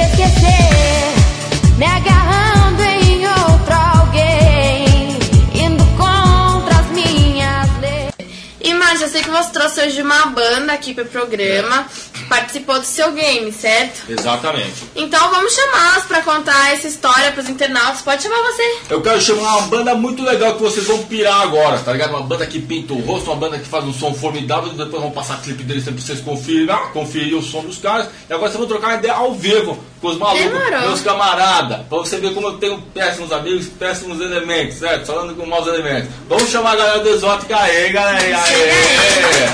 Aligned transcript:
esquecer, 0.00 1.76
me 1.76 1.86
agarrando 1.86 2.82
em 2.82 3.26
outro 3.26 3.74
alguém, 3.74 5.18
indo 5.54 5.84
contra 5.96 6.78
as 6.80 6.86
minhas 6.90 7.68
leis. 7.80 8.12
E 8.60 8.74
Marcia, 8.74 9.06
eu 9.06 9.10
sei 9.10 9.22
que 9.22 9.30
você 9.30 9.50
trouxe 9.50 9.80
hoje 9.80 10.02
uma 10.02 10.26
banda 10.26 10.72
aqui 10.72 10.94
pro 10.94 11.04
programa 11.06 11.86
que 12.09 12.09
participou 12.30 12.78
do 12.78 12.86
seu 12.86 13.10
game, 13.12 13.52
certo? 13.52 14.08
Exatamente. 14.08 14.84
Então 14.94 15.28
vamos 15.30 15.52
chamá-las 15.52 16.04
pra 16.04 16.22
contar 16.22 16.72
essa 16.72 16.86
história 16.86 17.32
pros 17.32 17.48
internautas. 17.48 18.00
Pode 18.02 18.22
chamar 18.22 18.40
você. 18.42 18.78
Eu 18.88 19.02
quero 19.02 19.20
chamar 19.20 19.56
uma 19.58 19.66
banda 19.66 19.94
muito 19.96 20.22
legal 20.22 20.54
que 20.54 20.62
vocês 20.62 20.86
vão 20.86 21.02
pirar 21.02 21.42
agora, 21.42 21.78
tá 21.80 21.92
ligado? 21.92 22.10
Uma 22.10 22.22
banda 22.22 22.46
que 22.46 22.60
pinta 22.60 22.92
o 22.92 23.00
rosto, 23.00 23.30
uma 23.30 23.36
banda 23.36 23.58
que 23.58 23.66
faz 23.68 23.84
um 23.84 23.92
som 23.92 24.14
formidável. 24.14 24.70
Depois 24.70 25.02
vão 25.02 25.10
passar 25.10 25.42
clipe 25.42 25.64
deles 25.64 25.82
pra 25.82 25.92
vocês 25.92 26.20
conferirem, 26.20 26.70
ah, 26.70 26.88
conferir 26.92 27.36
o 27.36 27.42
som 27.42 27.62
dos 27.62 27.78
caras. 27.78 28.06
E 28.28 28.32
agora 28.32 28.48
vocês 28.48 28.58
vão 28.60 28.68
trocar 28.68 28.98
ideia 28.98 29.14
ao 29.14 29.34
vivo 29.34 29.76
com 30.00 30.08
os 30.08 30.16
malucos, 30.16 30.44
Demorou. 30.44 30.80
meus 30.82 31.00
camaradas. 31.00 31.80
Pra 31.88 31.98
você 31.98 32.16
ver 32.18 32.32
como 32.32 32.46
eu 32.46 32.52
tenho 32.58 32.80
péssimos 32.94 33.32
amigos, 33.32 33.66
péssimos 33.66 34.20
elementos, 34.20 34.78
certo? 34.78 35.06
Falando 35.06 35.34
com 35.34 35.44
maus 35.46 35.66
elementos. 35.66 36.08
Vamos 36.28 36.48
chamar 36.48 36.72
a 36.74 36.76
galera 36.76 36.98
do 37.00 37.08
Exótica 37.08 37.58
aí, 37.58 37.90
galera. 37.92 38.20
Chega 38.20 38.38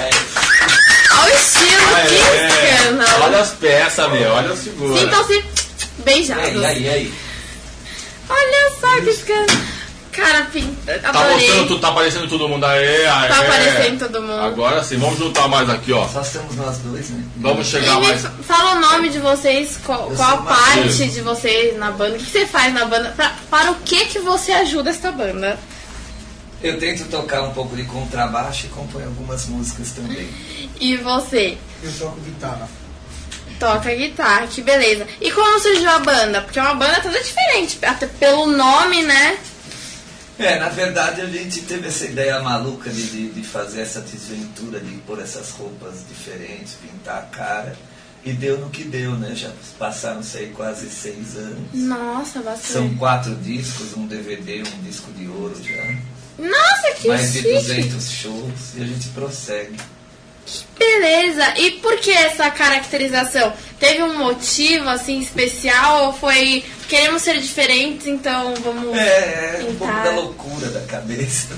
aí. 0.05 0.46
Olha 1.23 1.35
o 1.35 1.37
estilo, 1.37 1.69
que 1.69 1.95
Olha 1.95 2.79
escândalo. 2.79 3.37
as 3.37 3.51
peças, 3.51 4.13
meu, 4.13 4.31
olha 4.33 4.53
a 4.53 4.57
figura. 4.57 5.01
Sintam-se 5.01 5.45
beijados. 5.99 6.63
E 6.63 6.65
aí, 6.65 6.83
e 6.85 6.89
aí? 6.89 7.15
Olha 8.29 8.71
só 8.81 9.01
que 9.03 9.11
escândalo. 9.11 9.61
Cara, 10.13 10.47
pinta. 10.51 10.99
Tá 10.99 11.13
mostrando, 11.13 11.69
tu 11.69 11.79
tá 11.79 11.89
aparecendo 11.89 12.27
todo 12.27 12.49
mundo 12.49 12.65
aí, 12.65 13.07
aí. 13.07 13.29
Tá 13.29 13.39
aparecendo 13.41 13.99
todo 13.99 14.23
mundo. 14.23 14.41
Agora 14.41 14.83
sim, 14.83 14.97
vamos 14.97 15.19
juntar 15.19 15.47
mais 15.47 15.69
aqui, 15.69 15.93
ó. 15.93 16.09
Só 16.09 16.23
estamos 16.23 16.57
nós 16.57 16.79
dois, 16.79 17.11
né? 17.11 17.23
Vamos 17.37 17.67
E 17.67 17.71
chegar 17.71 18.01
me 18.01 18.07
mais. 18.09 18.23
fa- 18.23 18.31
fala 18.43 18.77
o 18.77 18.81
nome 18.81 19.11
de 19.11 19.19
vocês, 19.19 19.79
qual, 19.85 20.11
qual 20.17 20.43
parte 20.43 21.07
de 21.11 21.21
vocês 21.21 21.77
na 21.77 21.91
banda, 21.91 22.17
o 22.17 22.19
que 22.19 22.25
que 22.25 22.31
você 22.31 22.47
faz 22.47 22.73
na 22.73 22.87
banda, 22.87 23.13
pra- 23.15 23.35
para 23.51 23.73
o 23.73 23.75
que 23.85 24.07
que 24.07 24.19
você 24.21 24.53
ajuda 24.53 24.89
essa 24.89 25.13
banda? 25.13 25.59
Eu 26.63 26.79
tento 26.79 27.09
tocar 27.09 27.43
um 27.43 27.53
pouco 27.53 27.77
de 27.77 27.85
contrabaixo 27.85 28.67
e 28.67 28.69
compõe 28.71 29.05
algumas 29.05 29.47
músicas 29.47 29.91
também. 29.91 30.29
E 30.81 30.97
você? 30.97 31.59
Eu 31.83 31.93
toco 31.99 32.21
guitarra. 32.21 32.69
Toca 33.59 33.95
guitarra, 33.95 34.47
que 34.47 34.63
beleza. 34.63 35.07
E 35.21 35.31
como 35.31 35.61
surgiu 35.61 35.89
a 35.89 35.99
banda? 35.99 36.43
Porque 36.43 36.59
é 36.59 36.63
uma 36.63 36.75
banda 36.75 37.01
toda 37.01 37.23
diferente, 37.23 37.79
até 37.83 38.07
pelo 38.07 38.47
nome, 38.47 39.03
né? 39.03 39.39
É, 40.39 40.59
na 40.59 40.69
verdade 40.69 41.23
a 41.23 41.27
gente 41.27 41.63
teve 41.63 41.89
essa 41.89 42.05
ideia 42.05 42.41
maluca 42.43 42.91
de, 42.91 43.07
de, 43.07 43.31
de 43.31 43.43
fazer 43.43 43.81
essa 43.81 44.03
desventura, 44.03 44.79
de 44.79 44.93
pôr 44.99 45.19
essas 45.21 45.51
roupas 45.53 46.05
diferentes, 46.09 46.75
pintar 46.75 47.19
a 47.19 47.23
cara. 47.23 47.77
E 48.23 48.33
deu 48.33 48.59
no 48.59 48.69
que 48.69 48.83
deu, 48.83 49.13
né? 49.13 49.35
Já 49.35 49.51
passaram-se 49.79 50.37
aí 50.37 50.49
quase 50.49 50.91
seis 50.91 51.37
anos. 51.37 51.73
Nossa, 51.73 52.41
bastante. 52.41 52.73
São 52.73 52.95
quatro 52.97 53.35
discos, 53.37 53.97
um 53.97 54.07
DVD, 54.07 54.63
um 54.63 54.83
disco 54.83 55.11
de 55.13 55.29
ouro 55.29 55.57
já. 55.63 55.97
Nossa, 56.39 56.93
que 57.01 57.09
Mais 57.09 57.33
de 57.33 57.39
chique. 57.43 57.53
200 57.55 58.11
shows 58.11 58.75
e 58.77 58.83
a 58.83 58.87
gente 58.87 59.09
prossegue. 59.09 59.77
Beleza. 60.79 61.55
E 61.59 61.73
por 61.73 61.97
que 61.99 62.11
essa 62.13 62.51
caracterização? 62.51 63.53
Teve 63.81 64.03
um 64.03 64.17
motivo 64.19 64.89
assim 64.89 65.19
especial 65.21 66.07
ou 66.07 66.13
foi 66.13 66.65
queremos 66.89 67.23
ser 67.23 67.41
diferentes, 67.41 68.07
então 68.07 68.55
vamos 68.63 68.97
É, 68.97 69.61
é 69.61 69.67
um 69.69 69.75
pouco 69.75 69.93
da 69.93 70.11
loucura 70.13 70.69
da 70.69 70.81
cabeça. 70.83 71.49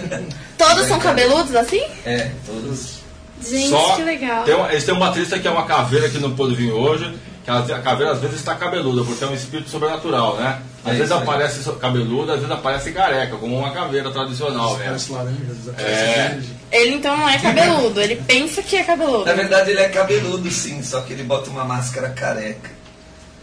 Todos 0.56 0.86
são 0.86 0.98
cabeludos 0.98 1.54
assim? 1.54 1.82
É, 2.06 2.30
todos. 2.46 3.02
Gente, 3.46 3.68
Só 3.70 3.96
que 3.96 4.02
legal. 4.02 4.44
Tem 4.44 4.54
um- 4.54 4.66
eles 4.70 4.84
têm 4.84 4.94
um 4.94 4.98
baterista 5.00 5.38
que 5.38 5.46
é 5.46 5.50
uma 5.50 5.66
caveira 5.66 6.08
que 6.08 6.18
não 6.18 6.34
pôde 6.34 6.54
vir 6.54 6.70
hoje. 6.72 7.12
Que 7.44 7.50
a, 7.50 7.58
a 7.58 7.80
caveira 7.82 8.12
às 8.12 8.20
vezes 8.20 8.36
está 8.36 8.54
cabeluda, 8.54 9.02
porque 9.04 9.24
é 9.24 9.26
um 9.26 9.34
espírito 9.34 9.68
sobrenatural, 9.68 10.36
né? 10.36 10.60
Às 10.84 10.92
É 10.92 10.96
vezes 10.96 11.12
aí. 11.12 11.18
aparece 11.22 11.70
cabeluda, 11.72 12.34
às 12.34 12.38
vezes 12.40 12.54
aparece 12.54 12.92
careca, 12.92 13.36
como 13.36 13.58
uma 13.58 13.72
caveira 13.72 14.10
tradicional, 14.12 14.76
né? 14.78 14.84
Parece 14.86 15.10
laranja, 15.12 15.74
É. 15.78 16.38
Ele 16.70 16.94
então 16.94 17.16
não 17.16 17.28
é 17.28 17.38
cabeludo, 17.38 18.00
ele 18.00 18.16
pensa 18.16 18.62
que 18.62 18.76
é 18.76 18.84
cabeludo. 18.84 19.24
Na 19.26 19.32
verdade 19.34 19.70
ele 19.72 19.80
é 19.80 19.88
cabeludo 19.88 20.48
sim, 20.50 20.82
só 20.82 21.00
que 21.00 21.12
ele 21.12 21.24
bota 21.24 21.50
uma 21.50 21.64
máscara 21.64 22.10
careca. 22.10 22.70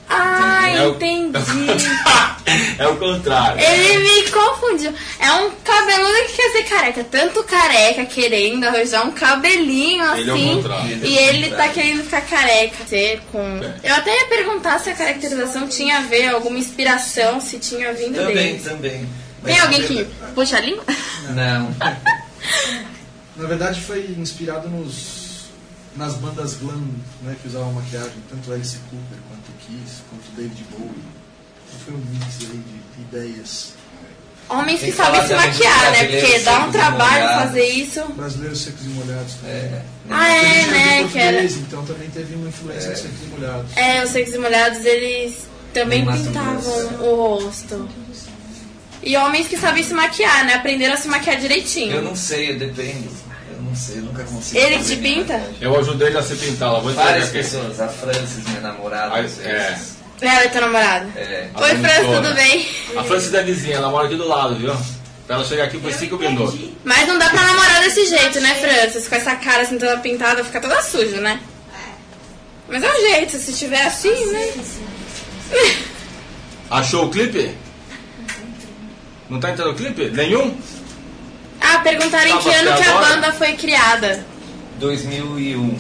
Ah, 0.09 0.69
É 0.69 0.87
o- 0.87 0.91
entendi. 0.91 1.37
é 2.77 2.87
o 2.87 2.97
contrário. 2.97 3.61
Ele 3.61 3.97
me 3.99 4.29
confundiu. 4.31 4.93
É 5.19 5.31
um 5.33 5.51
cabeludo 5.63 6.27
que 6.27 6.33
quer 6.33 6.51
ser 6.51 6.63
careca. 6.63 7.03
Tanto 7.03 7.43
careca 7.43 8.05
querendo 8.05 8.65
arranjar 8.65 9.05
um 9.05 9.11
cabelinho 9.11 10.03
assim. 10.03 10.21
Ele 10.21 10.29
é 10.29 10.33
o 10.33 10.55
contrário. 10.55 11.05
E 11.05 11.17
ele 11.17 11.49
tá 11.51 11.67
querendo 11.69 12.03
ficar 12.03 12.21
careca. 12.21 12.85
Ser 12.87 13.21
com. 13.31 13.59
Eu 13.83 13.95
até 13.95 14.15
ia 14.15 14.25
perguntar 14.27 14.79
se 14.79 14.89
a 14.89 14.95
caracterização 14.95 15.67
tinha 15.67 15.97
a 15.97 16.01
ver, 16.01 16.29
alguma 16.29 16.57
inspiração, 16.57 17.39
se 17.39 17.59
tinha 17.59 17.93
vindo 17.93 18.15
Também, 18.15 18.35
dele. 18.35 18.59
também. 18.63 19.09
Mas 19.41 19.53
Tem 19.53 19.61
alguém 19.61 19.83
que 19.83 20.05
puxa 20.35 20.57
a 20.57 20.59
língua? 20.59 20.83
Não. 21.29 21.75
Na 23.37 23.47
verdade 23.47 23.79
foi 23.79 24.15
inspirado 24.17 24.67
nos, 24.67 25.45
nas 25.95 26.15
bandas 26.15 26.55
glam, 26.55 26.83
né, 27.21 27.35
que 27.41 27.47
usavam 27.47 27.71
maquiagem, 27.71 28.11
tanto 28.29 28.51
Alice 28.51 28.77
Cooper 28.89 29.17
quanto 29.29 29.51
Kiss, 29.65 30.01
quanto 30.09 30.29
David 30.35 30.65
Bowie. 30.71 31.18
Foi 31.85 31.93
um 31.93 31.97
mix 31.97 32.25
aí 32.41 32.57
de 32.57 33.01
ideias. 33.01 33.73
Homens 34.49 34.81
que 34.81 34.91
sabem 34.91 35.27
se 35.27 35.35
maquiar, 35.35 35.91
né? 35.91 36.05
Porque 36.05 36.39
dá 36.39 36.59
um 36.65 36.71
trabalho 36.71 37.23
molhados. 37.23 37.43
fazer 37.43 37.65
isso. 37.69 38.03
Brasileiros 38.13 38.59
secos 38.61 38.85
e 38.85 38.89
molhados 38.89 39.33
também. 39.35 39.55
É. 39.55 39.81
Ah, 40.09 40.33
é, 40.33 40.65
né? 40.65 41.09
Que 41.11 41.19
era. 41.19 41.37
português, 41.37 41.57
então 41.57 41.85
também 41.85 42.09
teve 42.09 42.33
uma 42.33 42.49
influência 42.49 42.91
de 42.93 42.99
secos 42.99 43.19
e 43.23 43.27
molhados. 43.27 43.77
É, 43.77 44.03
os 44.03 44.09
secos 44.09 44.33
e 44.33 44.37
molhados, 44.39 44.85
eles 44.85 45.35
também 45.71 46.03
Mato 46.03 46.17
pintavam 46.17 46.87
o 46.99 47.15
rosto. 47.43 47.87
E 49.03 49.15
homens 49.15 49.47
que 49.47 49.55
sabem 49.55 49.83
se 49.83 49.93
maquiar, 49.93 50.45
né? 50.45 50.55
Aprenderam 50.55 50.95
a 50.95 50.97
se 50.97 51.07
maquiar 51.07 51.37
direitinho. 51.39 51.93
Eu 51.95 52.01
não 52.01 52.15
sei, 52.15 52.51
eu 52.51 52.59
dependo. 52.59 53.07
Eu 53.51 53.61
não 53.61 53.75
sei, 53.75 53.99
eu 53.99 54.01
nunca 54.01 54.23
consigo. 54.23 54.59
Ele 54.59 54.83
te 54.83 54.95
pinta? 54.95 55.41
Eu 55.61 55.77
ajudei 55.79 56.07
ele 56.07 56.17
a 56.17 56.23
se 56.23 56.35
pintar, 56.35 56.69
ela 56.69 56.81
vou 56.81 56.91
Várias 56.93 57.25
aqui. 57.25 57.33
pessoas, 57.37 57.79
a 57.79 57.87
Francis, 57.87 58.43
minha 58.47 58.61
namorada, 58.61 59.19
é. 59.19 59.79
Ela 60.21 60.43
é 60.43 60.47
teu 60.49 60.61
namorado? 60.61 61.09
É. 61.15 61.47
Oi, 61.55 61.75
França, 61.77 62.21
tudo 62.21 62.33
bem? 62.35 62.67
A 62.97 63.03
Francis 63.03 63.33
é 63.33 63.43
vizinha, 63.43 63.75
ela 63.77 63.89
mora 63.89 64.07
aqui 64.07 64.15
do 64.15 64.27
lado, 64.27 64.55
viu? 64.55 64.75
Pra 65.25 65.35
ela 65.37 65.45
chegar 65.45 65.65
aqui 65.65 65.77
por 65.77 65.93
5 65.93 66.17
minutos. 66.17 66.59
Mas 66.83 67.07
não 67.07 67.17
dá 67.17 67.29
pra 67.29 67.41
namorar 67.43 67.83
desse 67.83 68.05
jeito, 68.07 68.39
né, 68.41 68.55
Francis? 68.55 69.07
Com 69.07 69.15
essa 69.15 69.35
cara 69.35 69.61
assim 69.63 69.77
toda 69.77 69.97
pintada, 69.99 70.43
fica 70.43 70.59
toda 70.59 70.81
suja, 70.81 71.21
né? 71.21 71.39
Mas 72.67 72.83
é 72.83 72.91
um 72.91 72.99
jeito, 72.99 73.37
se 73.37 73.51
estiver 73.51 73.81
assim, 73.85 74.25
né? 74.31 74.53
Achou 76.69 77.05
o 77.05 77.09
clipe? 77.09 77.55
Não 79.29 79.39
tá 79.39 79.51
entrando 79.51 79.71
o 79.71 79.75
clipe? 79.75 80.09
Nenhum? 80.09 80.55
Ah, 81.61 81.79
perguntaram 81.79 82.27
em 82.29 82.33
Tá, 82.33 82.39
que 82.39 82.49
ano 82.53 82.77
que 82.77 82.89
a 82.89 82.93
banda 82.99 83.31
foi 83.33 83.53
criada. 83.53 84.25
2001. 84.79 85.77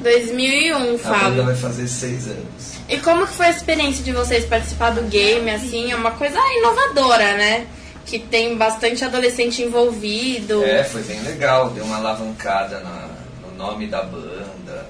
2001, 0.00 0.76
A 0.76 0.80
banda 0.80 0.98
Fábio. 0.98 1.44
vai 1.44 1.56
fazer 1.56 1.88
seis 1.88 2.26
anos. 2.26 2.73
E 2.88 2.98
como 2.98 3.26
que 3.26 3.32
foi 3.32 3.46
a 3.46 3.50
experiência 3.50 4.04
de 4.04 4.12
vocês 4.12 4.44
participar 4.44 4.90
do 4.90 5.02
game, 5.02 5.50
assim? 5.50 5.90
É 5.90 5.96
uma 5.96 6.10
coisa 6.12 6.38
inovadora, 6.58 7.36
né? 7.36 7.66
Que 8.04 8.18
tem 8.18 8.56
bastante 8.56 9.02
adolescente 9.04 9.62
envolvido. 9.62 10.62
É, 10.64 10.84
foi 10.84 11.02
bem 11.02 11.20
legal, 11.22 11.70
deu 11.70 11.84
uma 11.84 11.96
alavancada 11.96 12.80
na- 12.80 13.08
no 13.42 13.56
nome 13.56 13.86
da 13.86 14.02
banda. 14.02 14.86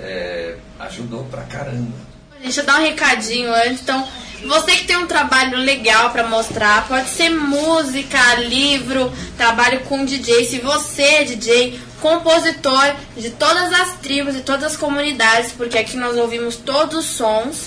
É, 0.00 0.56
ajudou 0.80 1.24
pra 1.24 1.42
caramba. 1.42 2.07
Deixa 2.40 2.60
eu 2.60 2.66
dar 2.66 2.80
um 2.80 2.82
recadinho 2.82 3.52
antes. 3.52 3.82
Então, 3.82 4.06
você 4.46 4.76
que 4.76 4.86
tem 4.86 4.96
um 4.96 5.06
trabalho 5.06 5.58
legal 5.58 6.10
pra 6.10 6.26
mostrar, 6.26 6.86
pode 6.86 7.10
ser 7.10 7.30
música, 7.30 8.36
livro, 8.36 9.12
trabalho 9.36 9.80
com 9.80 10.04
DJ. 10.04 10.46
Se 10.46 10.60
você 10.60 11.02
é 11.02 11.24
DJ, 11.24 11.80
compositor 12.00 12.94
de 13.16 13.30
todas 13.30 13.72
as 13.72 13.96
tribos 13.96 14.36
e 14.36 14.40
todas 14.40 14.72
as 14.72 14.76
comunidades, 14.76 15.50
porque 15.52 15.76
aqui 15.76 15.96
nós 15.96 16.16
ouvimos 16.16 16.54
todos 16.56 16.98
os 16.98 17.06
sons. 17.06 17.66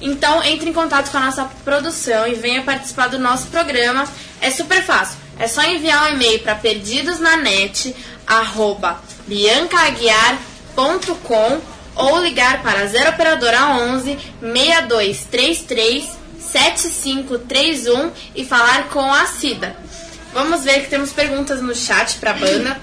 Então, 0.00 0.42
entre 0.42 0.70
em 0.70 0.72
contato 0.72 1.10
com 1.10 1.18
a 1.18 1.26
nossa 1.26 1.44
produção 1.64 2.26
e 2.26 2.34
venha 2.34 2.62
participar 2.62 3.08
do 3.08 3.18
nosso 3.18 3.48
programa. 3.48 4.08
É 4.40 4.50
super 4.50 4.82
fácil. 4.82 5.18
É 5.38 5.46
só 5.48 5.62
enviar 5.62 6.04
um 6.04 6.14
e-mail 6.14 6.38
para 6.40 6.54
perdidosnanet, 6.54 7.94
arroba 8.26 9.02
biancaaguiar.com 9.26 11.60
ou 12.00 12.20
ligar 12.20 12.62
para 12.62 12.82
a 12.82 12.86
0 12.86 13.10
operadora 13.10 13.66
11 13.66 14.18
6233 14.40 16.20
7531 16.38 18.10
e 18.34 18.44
falar 18.44 18.88
com 18.88 19.12
a 19.12 19.26
Cida. 19.26 19.76
Vamos 20.32 20.64
ver 20.64 20.82
que 20.82 20.90
temos 20.90 21.12
perguntas 21.12 21.60
no 21.60 21.74
chat 21.74 22.16
para 22.18 22.32
a 22.32 22.34
banda. 22.34 22.80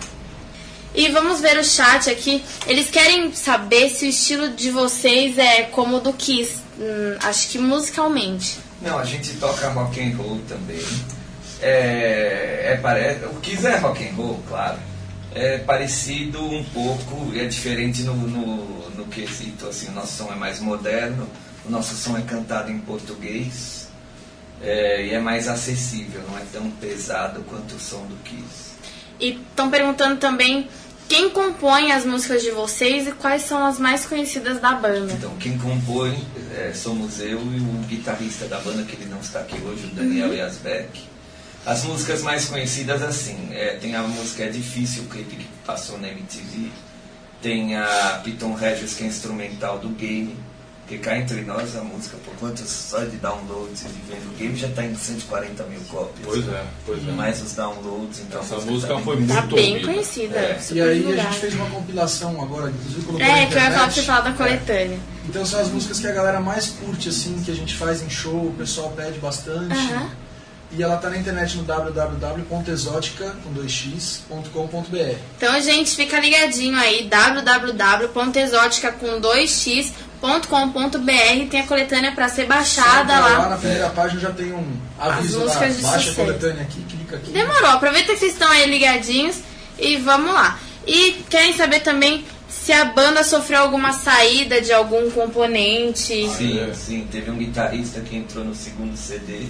E 0.94 1.10
vamos 1.10 1.42
ver 1.42 1.58
o 1.58 1.64
chat 1.64 2.10
aqui. 2.10 2.44
Eles 2.66 2.90
querem 2.90 3.32
saber 3.34 3.90
se 3.90 4.06
o 4.06 4.10
estilo 4.10 4.50
de 4.50 4.72
vocês 4.72 5.38
é 5.38 5.64
como 5.64 5.98
o 5.98 6.00
do 6.00 6.14
Kiss. 6.14 6.62
Hum, 6.80 7.18
acho 7.22 7.50
que 7.50 7.60
musicalmente. 7.60 8.58
Não, 8.82 8.98
a 8.98 9.06
gente 9.06 9.34
toca 9.36 9.70
rock 9.70 10.02
and 10.02 10.16
roll 10.16 10.40
também. 10.48 10.84
É, 11.62 12.74
é 12.74 12.80
parece, 12.82 13.26
o 13.26 13.36
Kiss 13.36 13.66
é 13.66 13.78
rock 13.78 14.08
and 14.08 14.14
roll, 14.16 14.42
claro. 14.48 14.78
É 15.38 15.58
parecido 15.60 16.44
um 16.44 16.64
pouco, 16.64 17.32
é 17.36 17.46
diferente 17.46 18.02
no, 18.04 18.16
no, 18.16 18.90
no 18.92 19.06
quesito, 19.06 19.68
assim, 19.68 19.90
o 19.90 19.92
nosso 19.92 20.18
som 20.18 20.32
é 20.32 20.36
mais 20.36 20.60
moderno, 20.60 21.30
o 21.66 21.70
nosso 21.70 21.96
som 21.96 22.18
é 22.18 22.22
cantado 22.22 22.72
em 22.72 22.80
português 22.80 23.88
é, 24.62 25.06
e 25.06 25.14
é 25.14 25.20
mais 25.20 25.48
acessível, 25.48 26.22
não 26.28 26.38
é 26.38 26.44
tão 26.52 26.70
pesado 26.72 27.44
quanto 27.44 27.76
o 27.76 27.80
som 27.80 28.06
do 28.08 28.16
Kiss. 28.24 28.72
E 29.20 29.40
estão 29.50 29.70
perguntando 29.70 30.18
também 30.18 30.68
quem 31.08 31.30
compõe 31.30 31.92
as 31.92 32.06
músicas 32.06 32.42
de 32.42 32.52
vocês 32.52 33.08
e 33.08 33.12
quais 33.12 33.44
são 33.44 33.66
as 33.66 33.80
mais 33.80 34.06
conhecidas 34.06 34.60
da 34.60 34.74
banda. 34.74 35.14
Então, 35.14 35.36
quem 35.38 35.58
compõe 35.58 36.26
é, 36.56 36.74
somos 36.74 37.20
eu 37.20 37.40
e 37.40 37.60
o 37.60 37.86
guitarrista 37.88 38.46
da 38.48 38.60
banda, 38.60 38.84
que 38.84 38.96
ele 38.96 39.06
não 39.06 39.20
está 39.20 39.40
aqui 39.40 39.60
hoje, 39.62 39.86
o 39.86 39.96
Daniel 39.96 40.34
Yasbeck. 40.34 41.17
As 41.68 41.84
músicas 41.84 42.22
mais 42.22 42.46
conhecidas, 42.46 43.02
assim, 43.04 43.50
é, 43.52 43.76
tem 43.82 43.94
a 43.94 44.02
música 44.02 44.44
É 44.46 44.48
Difícil, 44.50 45.04
o 45.04 45.08
clipe 45.08 45.36
que 45.36 45.48
passou 45.66 45.98
na 46.00 46.08
MTV. 46.08 46.70
Tem 47.42 47.76
a 47.76 48.22
Piton 48.24 48.54
Regis, 48.54 48.94
que 48.94 49.04
é 49.04 49.08
instrumental 49.08 49.78
do 49.78 49.90
game. 49.90 50.36
Que 50.88 50.98
cá 50.98 51.18
entre 51.18 51.42
nós, 51.42 51.76
a 51.76 51.82
música, 51.84 52.16
por 52.24 52.34
quanto 52.36 52.62
só 52.66 53.00
de 53.00 53.18
downloads 53.18 53.82
e 53.82 53.88
de 53.90 54.02
venda, 54.10 54.26
o 54.34 54.38
game 54.38 54.56
já 54.56 54.68
está 54.70 54.86
em 54.86 54.96
140 54.96 55.64
mil 55.66 55.82
cópias. 55.90 56.26
Pois 56.26 56.48
é, 56.48 56.64
pois 56.86 57.06
é. 57.06 57.12
Mais 57.12 57.42
os 57.42 57.52
downloads, 57.54 58.22
então. 58.22 58.40
a 58.40 58.44
Essa 58.46 58.56
música 58.56 58.72
música 58.72 58.94
tá 58.96 59.00
foi 59.02 59.16
bem 59.18 59.28
Tá 59.28 59.34
muito 59.42 59.56
bem 59.56 59.74
ouvida. 59.74 59.92
conhecida. 59.92 60.36
É. 60.38 60.60
E 60.72 60.82
aí 60.82 60.90
a 60.90 60.94
divulgada. 60.94 61.30
gente 61.30 61.40
fez 61.42 61.54
uma 61.56 61.70
compilação 61.70 62.42
agora, 62.42 62.70
inclusive 62.72 63.02
colocou 63.06 63.28
É, 63.28 63.28
que 63.28 63.34
eu 63.36 63.42
ia 63.42 63.48
falar 63.48 63.52
pra 63.58 63.68
internet. 63.76 63.94
você 63.96 64.02
falar 64.04 64.22
da 64.22 64.32
coletânea. 64.32 65.00
Então 65.28 65.46
são 65.46 65.60
as 65.60 65.68
músicas 65.68 66.00
que 66.00 66.08
a 66.08 66.12
galera 66.14 66.40
mais 66.40 66.68
curte, 66.70 67.10
assim, 67.10 67.42
que 67.44 67.52
a 67.52 67.56
gente 67.56 67.76
faz 67.76 68.02
em 68.02 68.10
show, 68.10 68.48
o 68.48 68.54
pessoal 68.58 68.90
pede 68.94 69.20
bastante. 69.20 69.74
Aham. 69.76 70.10
E 70.72 70.84
ela 70.84 70.98
tá 70.98 71.10
na 71.10 71.18
internet 71.18 71.56
no 71.56 71.64
www.exotica, 71.64 73.36
com 73.44 73.54
2x.com.br. 73.54 75.18
Então, 75.38 75.62
gente, 75.62 75.96
fica 75.96 76.20
ligadinho 76.20 76.78
aí, 76.78 77.08
www.exotica 77.08 78.92
com 78.92 79.22
2x.com.br 79.22 81.50
tem 81.50 81.62
a 81.62 81.68
coletânea 81.68 82.12
pra 82.12 82.28
ser 82.28 82.46
baixada 82.46 83.14
Entra 83.14 83.20
lá. 83.20 83.50
na 83.50 83.58
primeira 83.58 83.90
página 83.90 84.20
já 84.20 84.32
tem 84.32 84.52
um 84.52 84.66
aviso 85.00 85.46
lá, 85.46 85.56
baixa 85.56 86.12
a 86.12 86.16
coletânea 86.16 86.64
aqui, 86.64 86.82
clica 86.82 87.16
aqui. 87.16 87.32
Demorou, 87.32 87.70
aproveita 87.70 88.14
que 88.14 88.20
vocês 88.20 88.34
estão 88.34 88.52
aí 88.52 88.70
ligadinhos 88.70 89.38
e 89.80 89.96
vamos 89.98 90.34
lá. 90.34 90.60
E 90.86 91.24
querem 91.30 91.56
saber 91.56 91.82
também 91.82 92.26
se 92.50 92.74
a 92.74 92.86
banda 92.86 93.24
sofreu 93.24 93.62
alguma 93.62 93.94
saída 93.94 94.60
de 94.60 94.74
algum 94.74 95.10
componente. 95.12 96.28
Sim, 96.30 96.74
sim. 96.74 97.08
Teve 97.10 97.32
um 97.32 97.38
guitarrista 97.38 98.02
que 98.02 98.16
entrou 98.16 98.44
no 98.44 98.56
segundo 98.56 98.98
CD, 98.98 99.48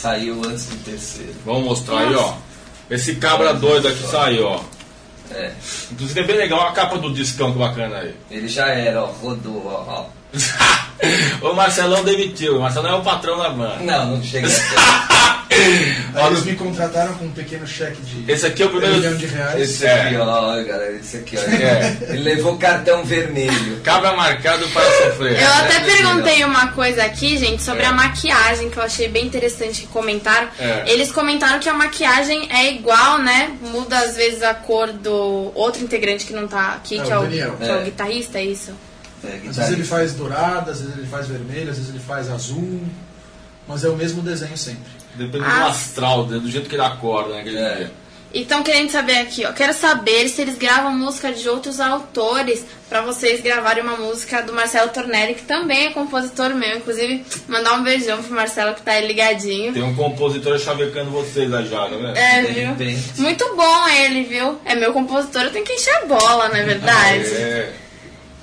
saiu 0.00 0.40
antes 0.46 0.66
do 0.66 0.76
terceiro. 0.84 1.34
Vamos 1.44 1.64
mostrar 1.64 1.98
aí, 2.00 2.14
ó. 2.14 2.34
Esse 2.90 3.16
cabra 3.16 3.52
doido 3.54 3.88
aqui 3.88 4.02
saiu, 4.06 4.46
ó. 4.46 4.60
É, 5.30 5.52
Inclusive 5.92 6.20
é 6.20 6.24
bem 6.24 6.36
legal 6.36 6.66
a 6.68 6.72
capa 6.72 6.96
do 6.96 7.12
discão, 7.12 7.52
que 7.52 7.58
bacana 7.58 7.98
aí. 7.98 8.14
ele 8.30 8.48
já 8.48 8.68
era, 8.68 9.02
ó, 9.04 9.06
rodou, 9.06 9.62
ó, 9.66 9.84
ó. 9.86 10.06
o 11.42 11.52
Marcelão 11.54 12.04
demitiu, 12.04 12.56
o 12.56 12.60
Marcelão 12.60 12.90
é 12.90 12.94
o 12.98 13.02
patrão 13.02 13.38
da 13.38 13.50
banda. 13.50 13.76
Não, 13.80 14.16
não 14.16 14.22
chega 14.22 14.46
a 14.46 14.50
ser. 14.50 14.62
Aí 16.14 16.26
eles 16.26 16.44
me 16.44 16.54
contrataram 16.54 17.14
com 17.14 17.24
um 17.24 17.30
pequeno 17.32 17.66
cheque 17.66 18.00
de 18.02 18.30
Esse 18.30 18.46
aqui 18.46 18.62
é 18.62 18.66
o 18.66 18.68
um 18.68 18.72
primeiro. 18.72 18.96
milhão 18.96 19.16
de 19.16 19.26
reais. 19.26 19.60
Esse 19.60 19.86
É. 19.86 20.02
aqui, 20.02 20.16
ó, 20.16 20.62
galera, 20.62 20.92
esse 20.92 21.16
aqui, 21.16 21.36
ó. 21.36 21.40
É. 21.40 21.96
Ele 22.10 22.22
levou 22.22 22.56
cartão 22.58 23.02
vermelho. 23.04 23.80
Cabra 23.82 24.12
marcado 24.12 24.68
para 24.68 24.82
sofrer. 25.04 25.40
Eu 25.40 25.52
até 25.54 25.76
é, 25.76 25.80
perguntei 25.80 26.44
uma 26.44 26.68
coisa 26.68 27.02
aqui, 27.02 27.36
gente, 27.36 27.62
sobre 27.62 27.82
É. 27.82 27.86
a 27.86 27.92
maquiagem, 27.92 28.70
que 28.70 28.76
eu 28.76 28.82
achei 28.82 29.08
bem 29.08 29.26
interessante 29.26 29.80
que 29.82 29.86
comentaram. 29.88 30.48
É. 30.60 30.84
Eles 30.86 31.10
comentaram 31.10 31.58
que 31.58 31.68
a 31.68 31.74
maquiagem 31.74 32.48
é 32.52 32.70
igual, 32.72 33.18
né? 33.18 33.50
Muda 33.60 33.98
às 33.98 34.14
vezes 34.16 34.42
a 34.42 34.54
cor 34.54 34.92
do 34.92 35.50
outro 35.54 35.82
integrante 35.82 36.24
que 36.26 36.32
não 36.34 36.46
tá 36.46 36.74
aqui, 36.74 37.00
É, 37.00 37.02
que 37.02 37.08
o 37.10 37.12
é 37.14 37.18
o, 37.18 37.28
que 37.56 37.68
é 37.68 37.76
o 37.78 37.84
guitarrista, 37.84 38.38
é 38.38 38.44
isso? 38.44 38.72
É, 39.24 39.48
Às 39.48 39.56
vezes 39.56 39.72
ele 39.72 39.84
faz 39.84 40.12
dourada, 40.14 40.70
às 40.70 40.80
vezes 40.80 40.96
ele 40.96 41.06
faz 41.06 41.26
vermelho, 41.26 41.70
às 41.70 41.76
vezes 41.76 41.90
ele 41.90 41.98
faz 42.02 42.30
azul, 42.30 42.80
mas 43.66 43.84
é 43.84 43.88
o 43.88 43.96
mesmo 43.96 44.22
desenho 44.22 44.56
sempre. 44.56 44.92
Depende 45.14 45.44
Ah. 45.44 45.60
do 45.64 45.66
astral, 45.70 46.26
né, 46.26 46.38
do 46.38 46.48
jeito 46.50 46.68
que 46.68 46.74
ele 46.76 46.82
acorda 46.84 47.34
naquele 47.34 47.58
É. 47.58 47.74
dia. 47.76 47.92
E 48.32 48.42
estão 48.42 48.62
querendo 48.62 48.90
saber 48.90 49.16
aqui, 49.20 49.46
ó. 49.46 49.52
Quero 49.52 49.72
saber 49.72 50.28
se 50.28 50.42
eles 50.42 50.58
gravam 50.58 50.92
música 50.92 51.32
de 51.32 51.48
outros 51.48 51.80
autores 51.80 52.62
pra 52.86 53.00
vocês 53.00 53.40
gravarem 53.40 53.82
uma 53.82 53.96
música 53.96 54.42
do 54.42 54.52
Marcelo 54.52 54.90
Tornelli, 54.90 55.34
que 55.34 55.44
também 55.44 55.86
é 55.86 55.90
compositor 55.92 56.54
meu. 56.54 56.76
Inclusive, 56.76 57.24
mandar 57.48 57.72
um 57.72 57.82
beijão 57.82 58.22
pro 58.22 58.34
Marcelo 58.34 58.74
que 58.74 58.82
tá 58.82 58.92
aí 58.92 59.06
ligadinho. 59.06 59.72
Tem 59.72 59.82
um 59.82 59.94
compositor 59.94 60.58
chavecando 60.58 61.10
vocês 61.10 61.50
aí 61.54 61.66
já, 61.66 61.86
vendo? 61.86 62.06
É, 62.18 62.42
De 62.42 62.52
viu? 62.52 62.98
Muito 63.16 63.56
bom 63.56 63.88
ele, 63.88 64.24
viu? 64.24 64.58
É 64.66 64.74
meu 64.74 64.92
compositor, 64.92 65.44
eu 65.44 65.50
tenho 65.50 65.64
que 65.64 65.72
encher 65.72 65.96
a 65.96 66.04
bola, 66.04 66.50
não 66.50 66.56
é 66.56 66.64
verdade? 66.64 67.24
É. 67.34 67.72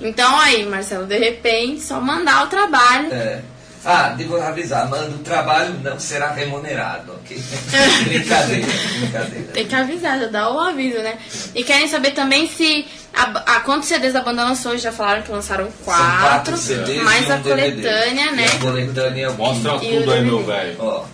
Então 0.00 0.38
aí, 0.38 0.64
Marcelo, 0.66 1.06
de 1.06 1.18
repente, 1.18 1.80
só 1.80 2.00
mandar 2.00 2.44
o 2.44 2.48
trabalho. 2.48 3.12
É. 3.12 3.42
Ah, 3.88 4.08
devo 4.08 4.36
avisar, 4.36 4.90
mano, 4.90 5.14
o 5.14 5.18
trabalho 5.20 5.74
não 5.80 5.96
será 6.00 6.32
remunerado, 6.32 7.12
ok? 7.12 7.40
brincadeira, 8.04 8.66
brincadeira. 8.98 9.52
Tem 9.52 9.64
que 9.64 9.74
avisar, 9.76 10.18
já 10.18 10.26
dá 10.26 10.52
o 10.52 10.58
aviso, 10.58 10.98
né? 10.98 11.16
E 11.54 11.62
querem 11.62 11.86
saber 11.86 12.10
também 12.10 12.48
se. 12.48 12.84
A, 13.14 13.56
a 13.56 13.60
quantos 13.60 13.88
CDs 13.88 14.16
a 14.16 14.22
banda 14.22 14.42
lançou? 14.42 14.76
Já 14.76 14.90
falaram 14.90 15.22
que 15.22 15.30
lançaram 15.30 15.66
São 15.66 15.84
quatro. 15.84 16.56
CDs 16.56 17.00
mais 17.00 17.28
e 17.28 17.30
um 17.30 17.34
a 17.34 17.38
coletânea, 17.38 18.24
DVD. 18.24 18.32
né? 18.32 18.42
E 18.44 18.56
a 18.56 18.58
coletânea 18.58 19.30
Mostra. 19.30 19.76
E 19.76 19.98
tudo 19.98 20.12
aí, 20.12 20.24
meu 20.24 20.44
velho. 20.44 20.76
Ó, 20.80 21.04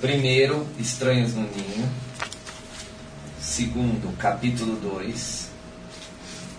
primeiro, 0.00 0.66
Estranhos 0.80 1.34
no 1.34 1.42
Ninho. 1.42 1.88
Segundo, 3.40 4.12
capítulo 4.18 4.74
2. 4.76 5.50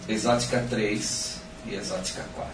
Exótica 0.07 0.65
3 0.69 1.32
e 1.67 1.75
Exótica 1.75 2.23
4. 2.35 2.51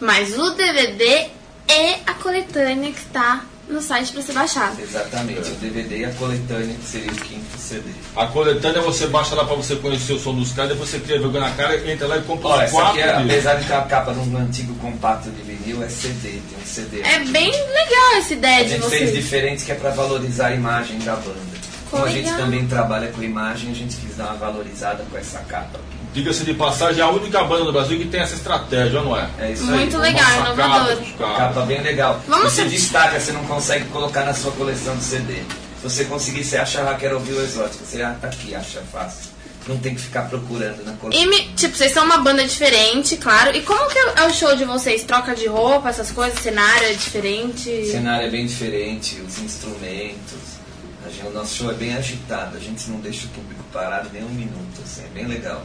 Mais 0.00 0.38
o 0.38 0.50
DVD 0.50 1.28
e 1.68 1.94
a 2.06 2.14
coletânea 2.14 2.92
que 2.92 2.98
está 2.98 3.44
no 3.68 3.82
site 3.82 4.12
para 4.12 4.22
ser 4.22 4.32
baixado. 4.32 4.80
Exatamente, 4.80 5.50
o 5.50 5.54
DVD 5.56 5.98
e 5.98 6.04
a 6.04 6.12
coletânea, 6.12 6.74
que 6.76 6.84
seria 6.84 7.10
o 7.10 7.16
quinto 7.16 7.58
CD. 7.58 7.90
A 8.14 8.26
coletânea 8.26 8.80
você 8.80 9.08
baixa 9.08 9.34
lá 9.34 9.44
pra 9.44 9.56
você 9.56 9.74
conhecer 9.76 10.12
o 10.12 10.18
som 10.20 10.34
dos 10.34 10.52
caras, 10.52 10.70
depois 10.70 10.88
você 10.88 11.00
cria 11.00 11.18
vergonha 11.18 11.48
na 11.48 11.50
cara, 11.50 11.90
entra 11.90 12.06
lá 12.06 12.18
e 12.18 12.22
compra 12.22 12.48
os 12.48 12.60
essa 12.60 12.72
quatro. 12.72 13.00
aqui, 13.00 13.00
é, 13.00 13.16
apesar 13.16 13.54
de 13.54 13.66
ter 13.66 13.74
a 13.74 13.82
capa 13.82 14.12
de 14.14 14.20
um 14.20 14.36
antigo 14.36 14.74
compacto 14.76 15.30
de 15.30 15.42
vinil, 15.42 15.82
é 15.82 15.88
CD, 15.88 16.28
tem 16.30 16.58
um 16.62 16.66
CD. 16.66 17.00
É 17.00 17.16
aqui. 17.16 17.30
bem 17.30 17.50
legal 17.50 18.14
essa 18.18 18.34
A 18.34 18.36
ideia 18.36 18.64
de 18.64 18.70
gente 18.70 18.88
fez 18.88 19.12
diferente 19.12 19.64
que 19.64 19.72
é 19.72 19.74
para 19.74 19.90
valorizar 19.90 20.48
a 20.48 20.54
imagem 20.54 20.98
da 21.00 21.16
banda. 21.16 21.56
Como 21.90 22.04
a 22.04 22.08
gente 22.08 22.24
Legal. 22.24 22.40
também 22.40 22.66
trabalha 22.66 23.08
com 23.08 23.22
imagem, 23.22 23.70
a 23.70 23.74
gente 23.74 23.96
quis 23.96 24.16
dar 24.16 24.26
uma 24.26 24.34
valorizada 24.34 25.04
com 25.10 25.16
essa 25.16 25.38
capa 25.40 25.78
aqui. 25.78 25.95
Diga-se 26.16 26.44
de 26.46 26.54
passagem, 26.54 27.02
é 27.02 27.04
a 27.04 27.10
única 27.10 27.44
banda 27.44 27.66
do 27.66 27.72
Brasil 27.74 27.98
que 27.98 28.06
tem 28.06 28.20
essa 28.22 28.34
estratégia, 28.34 29.02
não 29.02 29.14
é? 29.14 29.28
É 29.38 29.52
isso 29.52 29.66
Muito 29.66 29.96
aí. 29.98 30.14
legal, 30.14 30.46
inovador. 30.46 30.96
capa 31.18 31.60
bem 31.66 31.82
legal. 31.82 32.22
Vamos 32.26 32.54
você 32.54 32.62
ser- 32.62 32.70
destaca, 32.70 33.20
você 33.20 33.32
não 33.32 33.44
consegue 33.44 33.84
colocar 33.90 34.24
na 34.24 34.32
sua 34.32 34.50
coleção 34.52 34.96
de 34.96 35.04
CD. 35.04 35.34
Se 35.34 35.82
você 35.82 36.04
conseguir, 36.06 36.42
você 36.42 36.56
acha, 36.56 36.80
ah, 36.88 36.94
quero 36.94 37.16
ouvir 37.16 37.34
o 37.34 37.42
exótico. 37.42 37.84
Você 37.84 38.00
ah, 38.00 38.16
tá 38.18 38.28
aqui, 38.28 38.54
acha 38.54 38.80
fácil. 38.90 39.30
Não 39.68 39.76
tem 39.76 39.94
que 39.94 40.00
ficar 40.00 40.22
procurando 40.22 40.82
na 40.86 40.94
coleção. 40.94 41.22
E, 41.22 41.28
me- 41.28 41.48
tipo, 41.54 41.76
vocês 41.76 41.92
são 41.92 42.06
uma 42.06 42.16
banda 42.16 42.42
diferente, 42.46 43.18
claro. 43.18 43.54
E 43.54 43.60
como 43.60 43.86
que 43.90 43.98
é 43.98 44.24
o 44.24 44.32
show 44.32 44.56
de 44.56 44.64
vocês? 44.64 45.04
Troca 45.04 45.34
de 45.34 45.46
roupa, 45.46 45.90
essas 45.90 46.10
coisas? 46.10 46.38
Cenário 46.40 46.86
é 46.88 46.92
diferente? 46.94 47.68
O 47.68 47.90
cenário 47.90 48.26
é 48.26 48.30
bem 48.30 48.46
diferente, 48.46 49.20
os 49.20 49.38
instrumentos. 49.38 50.56
A 51.04 51.10
gente- 51.10 51.26
o 51.26 51.30
nosso 51.30 51.54
show 51.54 51.70
é 51.70 51.74
bem 51.74 51.94
agitado, 51.94 52.56
a 52.56 52.60
gente 52.60 52.88
não 52.90 53.00
deixa 53.00 53.26
o 53.26 53.28
público 53.28 53.62
parado 53.70 54.08
nem 54.14 54.24
um 54.24 54.30
minuto, 54.30 54.80
assim, 54.82 55.02
é 55.04 55.08
bem 55.08 55.26
legal. 55.26 55.62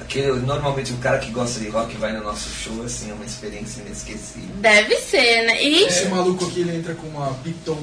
Aquele, 0.00 0.32
normalmente 0.40 0.92
o 0.92 0.96
cara 0.98 1.18
que 1.18 1.30
gosta 1.30 1.58
de 1.58 1.68
rock 1.68 1.96
vai 1.96 2.12
no 2.12 2.22
nosso 2.22 2.48
show, 2.50 2.82
assim, 2.84 3.10
é 3.10 3.14
uma 3.14 3.24
experiência 3.24 3.80
inesquecível. 3.80 4.50
Deve 4.56 4.96
ser, 4.96 5.46
né? 5.46 5.62
E 5.62 5.84
É. 5.84 5.86
Esse 5.88 6.04
maluco 6.06 6.44
aqui 6.46 6.60
ele 6.60 6.76
entra 6.76 6.94
com 6.94 7.06
uma 7.08 7.32
Piton 7.42 7.78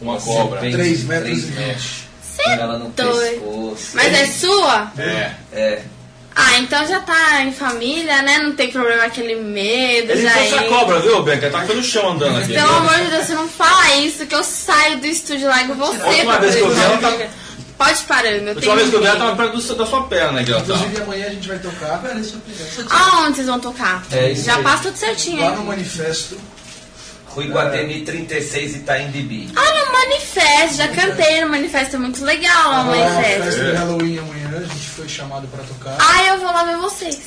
Uma 0.00 0.20
cobra. 0.20 0.60
Três 0.60 1.02
metros 1.04 1.24
três 1.30 1.44
e 1.48 1.52
metros. 1.52 2.08
Com 2.44 2.50
ela 2.52 2.78
no 2.78 2.90
pescoço. 2.90 3.90
Mas 3.94 4.14
é 4.14 4.26
sua? 4.26 4.92
É. 4.96 5.32
É. 5.52 5.82
Ah, 6.36 6.58
então 6.60 6.86
já 6.86 7.00
tá 7.00 7.42
em 7.42 7.52
família, 7.52 8.22
né? 8.22 8.38
Não 8.38 8.52
tem 8.54 8.70
problema 8.70 9.02
aquele 9.04 9.34
medo, 9.34 10.12
Ele 10.12 10.22
já 10.22 10.32
trouxe 10.34 10.54
a 10.54 10.62
é. 10.62 10.68
cobra, 10.68 11.00
viu, 11.00 11.20
Beca? 11.24 11.50
Tá 11.50 11.62
pelo 11.62 11.82
chão 11.82 12.10
andando 12.10 12.38
aqui. 12.38 12.52
Pelo 12.52 12.76
amor 12.76 12.94
de 12.94 13.10
Deus, 13.10 13.26
você 13.26 13.34
não 13.34 13.48
fala 13.48 13.96
isso, 13.96 14.24
que 14.24 14.34
eu 14.36 14.44
saio 14.44 14.98
do 15.00 15.06
estúdio 15.08 15.48
lá 15.48 15.64
com 15.66 15.74
você. 15.74 16.00
A 16.00 16.06
última 16.06 16.32
pra 16.36 16.40
vez 16.40 16.54
que 16.54 16.60
eu 16.60 16.70
vi 16.72 16.80
ela, 16.80 16.96
tá- 16.98 17.28
Pode 17.78 18.02
parando, 18.02 18.48
eu 18.48 18.52
A 18.52 18.54
última 18.56 18.74
vez 18.76 18.90
que 18.90 18.96
eu 18.96 19.00
vi 19.00 19.06
ela 19.06 19.16
tava 19.18 19.36
perto 19.36 19.56
do- 19.56 19.74
da 19.76 19.86
sua 19.86 20.02
perna, 20.08 20.32
né, 20.32 20.44
ela 20.48 20.60
tá. 20.60 20.74
Inclusive 20.74 21.00
amanhã 21.02 21.26
a 21.26 21.30
gente 21.30 21.46
vai 21.48 21.58
tocar 21.60 22.02
Aonde 22.90 23.36
vocês 23.36 23.46
vão 23.46 23.60
tocar? 23.60 24.04
É 24.10 24.32
isso 24.32 24.44
Já 24.44 24.56
aí. 24.56 24.62
passa 24.64 24.82
tudo 24.84 24.96
certinho. 24.96 25.40
lá 25.40 25.50
no 25.52 25.64
manifesto. 25.64 26.36
Rui 27.28 27.46
Guatemi 27.48 28.00
36 28.02 28.74
Itaim 28.76 29.10
Bibi. 29.12 29.52
Ah, 29.54 29.84
no 29.86 29.92
Manifesto, 29.92 30.76
já 30.78 30.88
cantei 30.88 31.40
no 31.42 31.50
Manifesto, 31.50 31.94
é 31.94 31.98
muito 31.98 32.24
legal 32.24 32.70
lá 32.70 32.82
no 32.84 32.90
Lá 32.90 32.96
na 32.96 33.10
Manifesto. 33.12 33.42
festa 33.44 33.60
É. 33.60 33.70
de 33.70 33.76
Halloween 33.76 34.18
amanhã, 34.18 34.56
a 34.58 34.60
gente 34.74 34.88
foi 34.88 35.08
chamado 35.08 35.46
pra 35.46 35.62
tocar. 35.62 35.96
Ah, 36.00 36.24
eu 36.24 36.38
vou 36.40 36.46
lá 36.50 36.64
ver 36.64 36.76
vocês. 36.78 37.20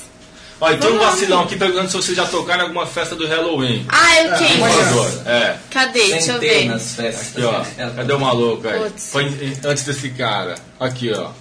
Olha, 0.63 0.77
tem 0.77 0.91
um 0.91 0.99
vacilão 0.99 1.41
aqui 1.41 1.55
perguntando 1.55 1.89
se 1.89 1.97
vocês 1.97 2.15
já 2.15 2.25
tocaram 2.27 2.61
em 2.61 2.67
alguma 2.67 2.85
festa 2.85 3.15
do 3.15 3.27
Halloween. 3.27 3.83
Ah, 3.89 4.21
eu 4.21 4.33
É, 4.33 4.37
quem? 4.37 4.55
amanhã. 4.57 4.75
Salvador. 4.85 5.27
É. 5.27 5.57
Cadê? 5.71 6.07
Deixa 6.11 6.31
eu 6.33 6.39
ver. 6.39 6.49
Centenas 6.59 6.95
festas. 6.95 7.27
Aqui, 7.29 7.43
ó. 7.43 7.65
Ela- 7.77 7.93
Cadê 7.95 8.13
o 8.13 8.19
maluco 8.19 8.67
aí? 8.67 8.79
Putz. 8.79 9.09
Foi 9.11 9.23
em- 9.25 9.57
antes 9.65 9.83
desse 9.83 10.09
cara. 10.11 10.55
Aqui, 10.79 11.11
ó. 11.13 11.31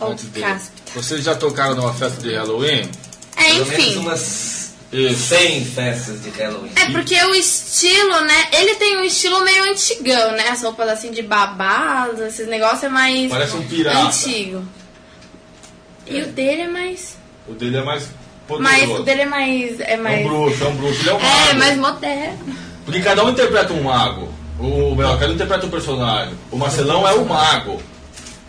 Antes 0.00 0.26
dele. 0.26 0.46
cáspita. 0.46 0.92
Vocês 0.94 1.24
já 1.24 1.34
tocaram 1.34 1.74
numa 1.74 1.92
festa 1.92 2.20
de 2.22 2.34
Halloween? 2.34 2.88
É, 3.36 3.42
Pelo 3.42 3.66
menos 3.66 3.72
enfim. 3.84 3.96
umas 3.98 4.74
Isso. 4.92 5.26
100 5.28 5.64
festas 5.64 6.22
de 6.22 6.30
Halloween. 6.30 6.70
É 6.76 6.90
porque 6.92 7.14
o 7.24 7.34
estilo, 7.34 8.20
né? 8.20 8.46
Ele 8.52 8.76
tem 8.76 8.96
um 8.98 9.04
estilo 9.04 9.42
meio 9.42 9.64
antigão, 9.72 10.32
né? 10.32 10.48
As 10.50 10.62
roupas 10.62 10.88
assim 10.88 11.10
de 11.10 11.22
babado, 11.22 12.22
esses 12.24 12.46
negócios 12.46 12.84
é 12.84 12.88
mais 12.88 13.28
Parece 13.28 13.56
um 13.56 13.62
pirata. 13.66 13.98
antigo. 14.06 14.62
E 16.06 16.22
o 16.22 16.26
dele 16.28 16.62
é 16.62 16.68
mais. 16.68 17.16
O 17.48 17.52
dele 17.54 17.78
é 17.78 17.82
mais 17.82 18.04
poderoso. 18.46 18.62
mais 18.76 18.90
o 19.00 19.02
dele 19.02 19.22
é 19.22 19.26
mais. 19.26 19.80
É 19.80 19.92
É 19.92 19.96
mais. 19.96 20.24
um 20.26 20.28
bruxo, 20.28 20.64
é 20.64 20.66
um 20.68 20.76
bruxo. 20.76 21.00
Ele 21.00 21.10
é 21.10 21.14
um 21.14 21.18
É, 21.20 21.22
mago. 21.46 21.58
mais 21.58 21.76
moderno. 21.78 22.38
Porque 22.84 23.00
cada 23.00 23.24
um 23.24 23.30
interpreta 23.30 23.72
um 23.72 23.82
mago. 23.82 24.28
O 24.58 24.94
Mel, 24.94 25.18
cada 25.18 25.28
um 25.30 25.34
interpreta 25.34 25.66
um 25.66 25.70
personagem. 25.70 26.34
O 26.50 26.56
Marcelão 26.56 27.06
é 27.06 27.12
o 27.14 27.24
mago. 27.26 27.80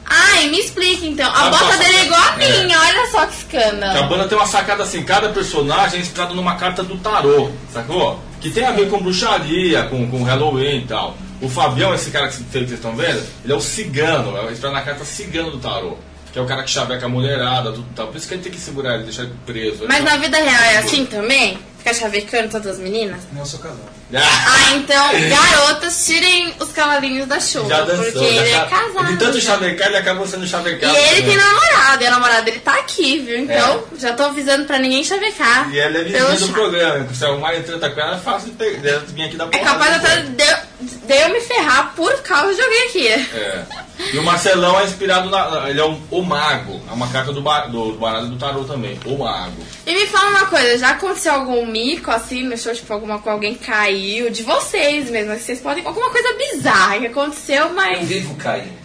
Ai, 0.10 0.48
me 0.48 0.58
explica 0.60 1.06
então. 1.06 1.30
A 1.30 1.48
Ah, 1.48 1.50
bota 1.50 1.66
nossa, 1.66 1.78
dele 1.80 1.96
é 1.98 2.06
igual 2.06 2.22
a 2.22 2.42
é. 2.42 2.64
minha, 2.64 2.80
olha 2.80 3.12
só 3.12 3.26
que 3.26 3.46
Que 3.46 3.58
a 3.58 3.60
escândalo. 3.68 4.08
banda 4.08 4.28
tem 4.28 4.38
uma 4.38 4.48
sacada 4.48 4.84
assim, 4.84 5.04
cada 5.04 5.30
personagem 5.30 6.00
é 6.00 6.02
inspirado 6.02 6.34
numa 6.34 6.56
carta 6.56 6.82
do 6.82 6.96
tarô, 6.98 7.50
sacou? 7.74 8.18
Que 8.40 8.50
tem 8.50 8.64
a 8.66 8.72
ver 8.72 8.90
com 8.90 9.02
bruxaria, 9.02 9.84
com, 9.84 10.10
com 10.10 10.24
Halloween 10.24 10.78
e 10.84 10.88
tal. 10.88 11.18
O 11.42 11.50
Fabião, 11.50 11.94
esse 11.94 12.10
cara 12.10 12.30
que 12.30 12.36
vocês 12.36 12.72
estão 12.72 12.96
vendo, 12.96 13.22
ele 13.44 13.52
é 13.52 13.56
o 13.56 13.60
cigano, 13.60 14.38
é 14.38 14.52
inspirado 14.52 14.76
na 14.76 14.82
carta 14.82 15.04
cigano 15.04 15.52
do 15.52 15.58
tarô. 15.58 15.98
Que 16.34 16.40
é 16.40 16.42
o 16.42 16.46
cara 16.46 16.64
que 16.64 16.70
chaveca 16.70 17.06
a 17.06 17.10
mulherada, 17.10 17.72
tudo 17.72 17.88
tal. 17.96 18.08
Por 18.08 18.18
isso 18.18 18.28
que 18.28 18.34
ele 18.36 18.44
tem 18.44 18.52
que 18.52 18.60
segurar 18.60 18.96
ele, 18.96 19.04
deixar 19.04 19.24
ele 19.24 19.34
preso. 19.46 19.86
Mas 19.88 20.04
na 20.04 20.18
vida 20.18 20.38
real 20.38 20.64
é 20.64 20.78
assim 20.78 21.06
também? 21.06 21.58
Fica 21.78 21.94
chavecando 21.94 22.50
todas 22.50 22.74
as 22.74 22.80
meninas? 22.80 23.22
Não, 23.32 23.42
eu 23.42 23.46
sou 23.46 23.60
casado. 23.60 23.80
Ah, 24.14 24.20
Ah, 24.20 24.74
então, 24.76 25.10
garotas, 25.30 26.06
tirem 26.06 26.54
os 26.60 26.70
cavalinhos 26.72 27.28
da 27.28 27.40
chuva. 27.40 27.70
já 27.70 27.82
dançou, 27.82 28.04
porque 28.06 28.20
já 28.20 28.26
ele 28.42 28.50
é 28.50 28.60
tá- 28.60 28.66
casado. 28.66 29.08
De 29.08 29.18
tanto 29.18 29.40
já. 29.40 29.52
chavecar, 29.52 29.88
ele 29.88 29.98
acabou 29.98 30.28
sendo 30.28 30.44
E 30.46 30.48
chavecado. 30.50 30.94
ele 30.96 31.08
tem 31.08 31.22
também. 31.22 31.38
namorado, 31.38 32.04
e 32.04 32.08
a 32.08 32.12
namorada 32.12 32.42
dele 32.42 32.60
tá 32.60 32.74
aqui, 32.74 33.20
viu? 33.20 33.40
Então, 33.40 33.84
já 33.98 34.14
tô 34.14 34.24
avisando 34.24 34.66
pra 34.66 34.80
ninguém 34.80 35.04
chavecar. 35.04 35.70
E 35.74 35.80
ela 35.80 35.98
é 36.00 36.04
vizinha 36.04 36.26
do 36.26 36.48
chá. 36.48 36.54
programa. 36.54 37.08
Se 37.14 37.26
arrumar 37.26 37.56
e 37.56 37.64
treta 37.64 37.90
com 37.90 38.00
ela, 38.02 38.16
é 38.16 38.20
fácil 38.20 38.50
de 38.52 38.56
ter- 38.58 38.80
de 38.82 39.14
vir 39.14 39.24
aqui 39.24 39.38
da 39.38 39.46
É 39.46 39.60
capaz 39.60 39.96
até 39.96 40.22
de, 40.24 40.46
de 40.80 41.14
eu 41.14 41.30
me 41.30 41.42
ferrar 41.42 41.94
por 41.96 42.14
causa 42.22 42.54
de 42.54 42.62
alguém 42.62 42.88
aqui. 42.88 43.08
É. 43.08 43.66
E 44.14 44.18
o 44.20 44.24
Marcelão 44.24 44.80
é 44.80 44.84
inspirado 44.86 45.30
na. 45.30 45.68
Ele 45.70 45.80
é 45.80 45.86
um, 45.86 46.00
o 46.12 46.22
mago. 46.22 46.80
É 46.88 46.94
uma 46.94 47.08
carta 47.08 47.34
do, 47.34 47.42
ba- 47.42 47.66
do, 47.66 47.94
do 47.94 47.98
baralho 47.98 48.28
do 48.28 48.38
tarô 48.38 48.64
também. 48.64 49.00
O 49.06 49.18
mago. 49.18 49.58
E 49.86 49.94
me 49.94 50.06
fala 50.06 50.30
uma 50.30 50.46
coisa, 50.46 50.78
já 50.78 50.92
aconteceu 50.92 51.34
algum 51.34 51.66
mico 51.66 52.12
assim 52.12 52.44
no 52.44 52.56
show, 52.58 52.74
tipo, 52.74 52.94
alguma 52.94 53.18
coisa, 53.20 53.32
alguém 53.36 53.56
caiu, 53.56 54.30
de 54.30 54.44
vocês 54.44 55.10
mesmo, 55.10 55.34
que 55.36 55.42
vocês 55.42 55.60
podem. 55.60 55.84
Alguma 55.86 56.12
coisa 56.12 56.28
bizarra 56.38 57.00
que 57.00 57.08
aconteceu, 57.08 57.68
Eu 57.68 57.74
mas. 57.74 58.08
vivo 58.08 58.36
caindo. 58.36 58.78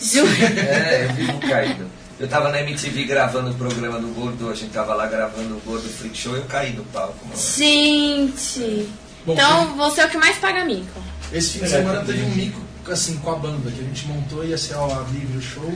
Juro. 0.00 0.28
É, 0.56 1.06
eu 1.08 1.12
vivo 1.14 1.38
caído. 1.40 1.90
Eu 2.20 2.28
tava 2.28 2.50
na 2.50 2.60
MTV 2.60 3.04
gravando 3.04 3.50
o 3.50 3.54
programa 3.54 3.98
do 3.98 4.06
Gordo, 4.08 4.48
a 4.48 4.54
gente 4.54 4.70
tava 4.72 4.94
lá 4.94 5.06
gravando 5.06 5.56
o 5.56 5.60
Gordo 5.66 5.88
Freak 5.88 6.16
Show 6.16 6.34
e 6.36 6.38
eu 6.38 6.44
caí 6.44 6.72
no 6.72 6.84
palco. 6.84 7.16
mano. 7.26 7.36
Gente. 7.36 8.88
Bom, 9.26 9.32
Então 9.34 9.76
você 9.76 10.00
é 10.02 10.06
o 10.06 10.08
que 10.08 10.18
mais 10.18 10.36
paga 10.38 10.64
mico. 10.64 11.02
Esse 11.32 11.58
fim 11.58 11.64
de 11.64 11.70
semana 11.70 12.04
teve 12.04 12.22
um 12.22 12.30
mico 12.30 12.60
assim 12.90 13.16
com 13.18 13.30
a 13.30 13.36
banda 13.36 13.70
que 13.70 13.80
a 13.80 13.84
gente 13.84 14.06
montou, 14.06 14.44
ia 14.44 14.58
ser 14.58 14.74
ao 14.74 14.92
ar 14.92 15.06
livre 15.12 15.38
o 15.38 15.42
show. 15.42 15.72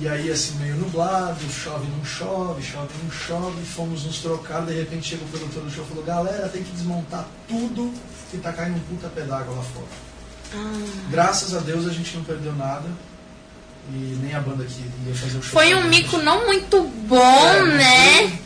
E 0.00 0.08
aí 0.08 0.30
assim 0.30 0.54
meio 0.56 0.76
nublado, 0.76 1.40
chove, 1.50 1.86
não 1.96 2.04
chove, 2.04 2.62
chove, 2.62 2.88
não 3.02 3.10
chove, 3.10 3.64
fomos 3.64 4.04
nos 4.04 4.18
trocar, 4.18 4.64
de 4.64 4.72
repente 4.72 5.08
chega 5.08 5.24
o 5.24 5.28
produtor 5.28 5.62
do 5.64 5.70
show 5.70 5.84
e 5.84 5.88
falou, 5.88 6.04
galera, 6.04 6.48
tem 6.48 6.62
que 6.62 6.70
desmontar 6.70 7.26
tudo 7.48 7.92
que 8.30 8.38
tá 8.38 8.52
caindo 8.52 8.76
um 8.76 8.80
puta 8.80 9.08
pé 9.08 9.22
d'água 9.22 9.54
lá 9.54 9.62
fora. 9.62 9.86
Graças 11.10 11.54
a 11.54 11.60
Deus 11.60 11.86
a 11.86 11.90
gente 11.92 12.16
não 12.16 12.24
perdeu 12.24 12.54
nada. 12.54 12.88
E 13.90 14.18
nem 14.22 14.34
a 14.34 14.40
banda 14.40 14.64
que 14.64 14.82
ia 15.06 15.14
fazer 15.14 15.38
o 15.38 15.42
show. 15.42 15.52
Foi 15.52 15.74
um 15.74 15.88
mico 15.88 16.18
não 16.18 16.46
muito 16.46 16.82
bom, 16.82 17.46
É, 17.46 17.62
né? 17.64 18.38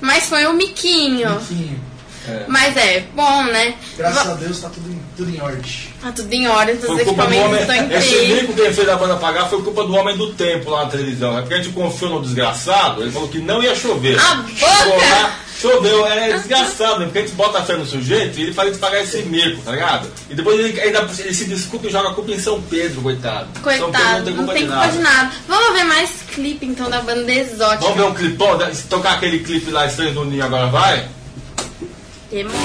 Mas 0.00 0.26
foi 0.26 0.46
um 0.46 0.52
miquinho. 0.52 1.30
Miquinho. 1.40 1.80
É. 2.28 2.44
Mas 2.46 2.76
é, 2.76 3.04
bom, 3.14 3.44
né? 3.44 3.74
Graças 3.96 4.24
Va- 4.24 4.32
a 4.32 4.34
Deus 4.34 4.60
tá 4.60 4.68
tudo 4.68 4.90
em, 4.90 5.00
tudo 5.16 5.30
em 5.30 5.40
ordem. 5.40 5.62
Tá 6.00 6.12
tudo 6.12 6.32
em 6.32 6.46
ordem, 6.46 6.74
os 6.76 6.98
equipamentos 7.00 7.60
estão 7.60 7.74
em 7.74 7.92
Esse 7.92 8.14
pé. 8.14 8.26
mico 8.26 8.52
que 8.54 8.70
fez 8.72 8.88
a 8.88 8.96
banda 8.96 9.16
pagar 9.16 9.48
foi 9.48 9.62
culpa 9.62 9.84
do 9.84 9.94
homem 9.94 10.16
do 10.16 10.32
tempo 10.34 10.70
lá 10.70 10.84
na 10.84 10.90
televisão. 10.90 11.36
É 11.36 11.40
porque 11.40 11.54
a 11.54 11.56
gente 11.58 11.70
confiou 11.70 12.12
no 12.12 12.22
desgraçado, 12.22 13.02
ele 13.02 13.10
falou 13.10 13.28
que 13.28 13.38
não 13.38 13.62
ia 13.62 13.74
chover. 13.74 14.18
A 14.18 14.34
boca! 14.36 15.42
Choveu, 15.60 16.04
é 16.06 16.32
desgraçado, 16.32 16.98
né? 16.98 17.04
porque 17.04 17.18
a 17.20 17.22
gente 17.22 17.34
bota 17.34 17.58
a 17.58 17.62
fé 17.62 17.76
no 17.76 17.86
sujeito 17.86 18.36
e 18.36 18.42
ele 18.42 18.52
faz 18.52 18.68
a 18.68 18.72
gente 18.72 18.80
pagar 18.80 19.00
esse 19.00 19.18
mico, 19.22 19.62
tá 19.62 19.70
ligado? 19.70 20.08
E 20.28 20.34
depois 20.34 20.58
ele, 20.58 20.80
ainda, 20.80 21.08
ele 21.20 21.32
se 21.32 21.44
desculpa 21.44 21.86
e 21.86 21.90
joga 21.90 22.08
a 22.08 22.14
culpa 22.14 22.32
em 22.32 22.38
São 22.40 22.60
Pedro, 22.62 23.00
coitado. 23.00 23.46
São 23.54 23.62
Pedro 23.62 23.92
Coitado, 23.92 24.30
não 24.32 24.46
tem 24.48 24.66
culpa 24.66 24.88
de 24.88 24.98
nada. 24.98 25.30
Vamos 25.46 25.72
ver 25.78 25.84
mais 25.84 26.10
clipe 26.34 26.66
então 26.66 26.90
da 26.90 27.00
banda 27.00 27.30
exótica. 27.32 27.82
Vamos 27.82 27.96
ver 27.96 28.02
um 28.04 28.14
clipão? 28.14 28.74
Se 28.74 28.84
tocar 28.88 29.12
aquele 29.12 29.38
clipe 29.40 29.70
lá 29.70 29.86
estranho 29.86 30.14
do 30.14 30.24
Ninho 30.24 30.44
agora 30.44 30.66
vai? 30.66 31.08
Temos. 32.32 32.56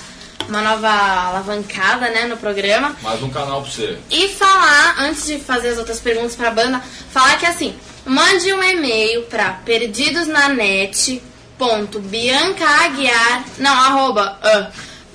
uma 0.48 0.62
nova 0.62 0.88
alavancada, 0.88 2.08
né, 2.08 2.24
no 2.24 2.38
programa. 2.38 2.96
Mais 3.02 3.22
um 3.22 3.28
canal 3.28 3.60
pra 3.60 3.70
você. 3.70 3.98
E 4.10 4.28
falar, 4.28 4.96
antes 5.00 5.26
de 5.26 5.38
fazer 5.38 5.68
as 5.68 5.78
outras 5.78 6.00
perguntas 6.00 6.34
pra 6.34 6.50
banda, 6.50 6.82
falar 7.12 7.38
que 7.38 7.44
assim, 7.44 7.76
mande 8.06 8.54
um 8.54 8.62
e-mail 8.62 9.24
pra 9.24 9.50
perdidosnanet.biancaaguiar, 11.58 13.44
não, 13.58 13.72
arroba, 13.72 14.38
ah, 14.42 14.70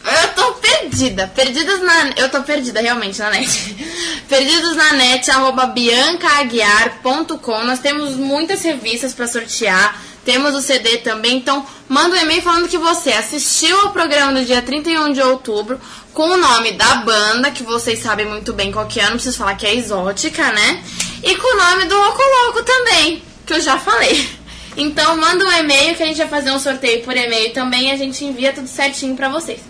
eu 0.05 0.27
tô 0.33 0.51
perdida, 0.55 1.31
perdidos 1.33 1.79
na, 1.81 2.09
eu 2.17 2.29
tô 2.29 2.43
perdida 2.43 2.81
realmente 2.81 3.17
na 3.19 3.29
net, 3.29 3.75
perdidos 4.27 4.75
na 4.75 4.91
net, 4.93 5.31
arroba 5.31 5.67
biancaaguiar.com, 5.67 7.63
nós 7.63 7.79
temos 7.79 8.15
muitas 8.15 8.61
revistas 8.61 9.13
pra 9.13 9.25
sortear, 9.25 10.01
temos 10.25 10.53
o 10.53 10.61
CD 10.61 10.97
também, 10.97 11.37
então 11.37 11.65
manda 11.87 12.15
um 12.15 12.19
e-mail 12.19 12.41
falando 12.41 12.67
que 12.67 12.77
você 12.77 13.11
assistiu 13.11 13.79
ao 13.79 13.91
programa 13.91 14.33
do 14.33 14.45
dia 14.45 14.61
31 14.61 15.13
de 15.13 15.21
outubro 15.21 15.79
com 16.13 16.29
o 16.29 16.37
nome 16.37 16.73
da 16.73 16.95
banda, 16.97 17.51
que 17.51 17.63
vocês 17.63 17.99
sabem 17.99 18.25
muito 18.25 18.53
bem 18.53 18.71
qual 18.71 18.85
que 18.85 18.99
é, 18.99 19.03
não 19.03 19.13
preciso 19.13 19.37
falar 19.37 19.55
que 19.55 19.65
é 19.65 19.75
exótica, 19.75 20.51
né? 20.51 20.83
E 21.23 21.35
com 21.35 21.55
o 21.55 21.57
nome 21.57 21.85
do 21.85 21.95
Roco 21.95 22.21
Louco 22.21 22.63
também, 22.63 23.23
que 23.45 23.53
eu 23.53 23.61
já 23.61 23.79
falei. 23.79 24.42
Então 24.75 25.17
manda 25.17 25.45
um 25.45 25.51
e-mail 25.51 25.95
que 25.95 26.03
a 26.03 26.05
gente 26.05 26.17
vai 26.17 26.27
fazer 26.27 26.51
um 26.51 26.59
sorteio 26.59 27.03
por 27.03 27.15
e-mail 27.15 27.53
também 27.53 27.89
e 27.89 27.91
a 27.91 27.97
gente 27.97 28.25
envia 28.25 28.53
tudo 28.53 28.67
certinho 28.67 29.15
pra 29.15 29.29
vocês. 29.29 29.61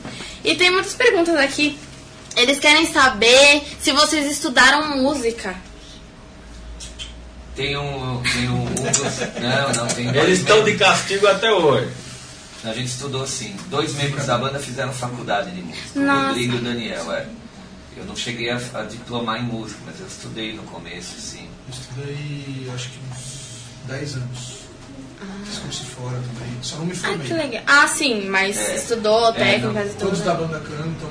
E 0.43 0.55
tem 0.55 0.71
muitas 0.71 0.93
perguntas 0.93 1.35
aqui. 1.35 1.77
Eles 2.35 2.59
querem 2.59 2.91
saber 2.91 3.63
se 3.79 3.91
vocês 3.91 4.31
estudaram 4.31 4.97
música. 4.97 5.55
Tem 7.55 7.77
um. 7.77 8.21
Tem 8.23 8.49
um, 8.49 8.63
um 8.63 8.65
dos, 8.65 9.19
não, 9.39 9.85
não, 9.85 9.87
tem 9.87 10.11
dois 10.11 10.25
Eles 10.25 10.39
estão 10.39 10.63
de 10.63 10.75
castigo 10.75 11.27
até 11.27 11.51
hoje. 11.51 11.91
A 12.63 12.73
gente 12.73 12.87
estudou 12.87 13.23
assim. 13.23 13.55
Dois 13.67 13.93
membros 13.93 14.25
da 14.25 14.37
banda 14.37 14.57
fizeram 14.57 14.91
faculdade 14.91 15.51
de 15.51 15.61
música. 15.61 15.99
Nossa. 15.99 16.23
O 16.23 16.27
Rodrigo 16.29 16.55
e 16.55 16.57
o 16.57 16.61
Daniel, 16.61 17.13
é. 17.13 17.27
Eu 17.95 18.05
não 18.05 18.15
cheguei 18.15 18.49
a, 18.49 18.59
a 18.73 18.83
diplomar 18.83 19.39
em 19.39 19.43
música, 19.43 19.79
mas 19.85 19.99
eu 19.99 20.07
estudei 20.07 20.53
no 20.53 20.63
começo, 20.63 21.19
sim. 21.19 21.47
Eu 21.67 21.73
estudei 21.73 22.71
acho 22.73 22.89
que 22.89 22.99
uns 23.11 23.87
10 23.87 24.15
anos. 24.15 24.62
Fiz 25.45 25.57
curso 25.59 25.85
fora 25.85 26.17
também. 26.17 26.57
Só 26.61 26.77
não 26.77 26.85
me 26.85 26.93
Ah, 26.93 26.95
formei. 26.95 27.27
que 27.27 27.33
legal. 27.33 27.63
Ah, 27.67 27.87
sim, 27.87 28.27
mas 28.29 28.57
É. 28.57 28.75
estudou 28.75 29.29
É, 29.29 29.33
técnicas 29.33 29.85
não. 29.87 29.91
e 29.91 29.95
Todos 29.95 30.19
tudo. 30.19 30.25
da 30.25 30.33
né? 30.33 30.39
banda 30.39 30.59
cantam. 30.59 31.09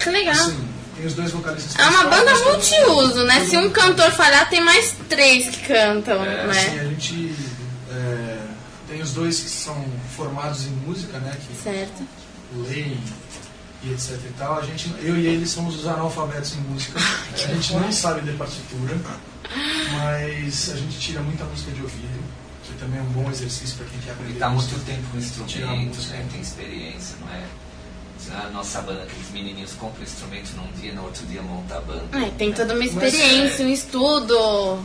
Que 0.00 0.10
legal. 0.10 0.34
Assim, 0.34 0.68
tem 0.96 1.06
os 1.06 1.14
dois 1.14 1.30
vocalistas. 1.30 1.76
É 1.78 1.88
uma 1.88 2.04
banda 2.04 2.34
multiuso, 2.44 3.24
né? 3.24 3.40
todo 3.40 3.50
Se 3.50 3.56
um 3.58 3.70
cantor 3.70 4.10
falhar, 4.12 4.48
tem 4.50 4.60
mais 4.62 4.94
três 5.08 5.48
que 5.56 5.66
cantam, 5.68 6.24
É, 6.24 6.44
Assim, 6.44 6.70
né? 6.76 6.80
a 6.80 6.84
gente 6.84 7.34
é, 7.90 8.38
tem 8.88 9.00
os 9.02 9.12
dois 9.12 9.40
que 9.40 9.48
são 9.48 9.84
formados 10.16 10.64
em 10.66 10.70
música, 10.86 11.18
né? 11.18 11.36
Que 11.46 11.62
Certo. 11.62 12.02
leem 12.68 12.98
e 13.82 13.92
etc 13.92 14.12
e 14.24 14.32
tal. 14.38 14.58
A 14.58 14.62
gente, 14.62 14.92
eu 15.02 15.16
e 15.16 15.26
ele 15.26 15.46
somos 15.46 15.76
os 15.78 15.86
analfabetos 15.86 16.54
em 16.54 16.60
música. 16.60 16.98
A 17.34 17.36
gente 17.36 17.72
não 17.74 17.90
sabe 17.92 18.20
ler 18.22 18.36
partitura, 18.36 18.96
mas 19.92 20.70
a 20.72 20.76
gente 20.76 20.98
tira 20.98 21.20
muita 21.20 21.44
música 21.44 21.70
de 21.72 21.82
ouvido, 21.82 22.23
que 22.66 22.72
também 22.78 22.98
é 22.98 23.02
um 23.02 23.06
bom 23.12 23.30
exercício 23.30 23.76
para 23.76 23.86
quem 23.86 24.00
quer 24.00 24.10
aprender. 24.12 24.30
Ele 24.30 24.36
está 24.38 24.48
muito 24.48 24.84
tempo 24.84 25.16
instrumentos, 25.16 25.96
música. 25.98 26.16
né? 26.16 26.26
tem 26.32 26.40
experiência, 26.40 27.16
não 27.20 27.28
é? 27.32 27.44
A 28.46 28.48
nossa 28.50 28.80
banda, 28.80 29.02
aqueles 29.02 29.30
menininhos 29.32 29.72
compram 29.74 30.02
instrumento 30.02 30.50
num 30.56 30.80
dia, 30.80 30.92
no 30.94 31.02
outro 31.04 31.26
dia 31.26 31.42
monta 31.42 31.76
a 31.76 31.80
banda. 31.80 32.18
É, 32.18 32.30
tem 32.30 32.52
toda 32.52 32.72
uma 32.72 32.82
Mas, 32.82 32.90
experiência, 32.92 33.66
um 33.66 33.68
estudo. 33.68 34.82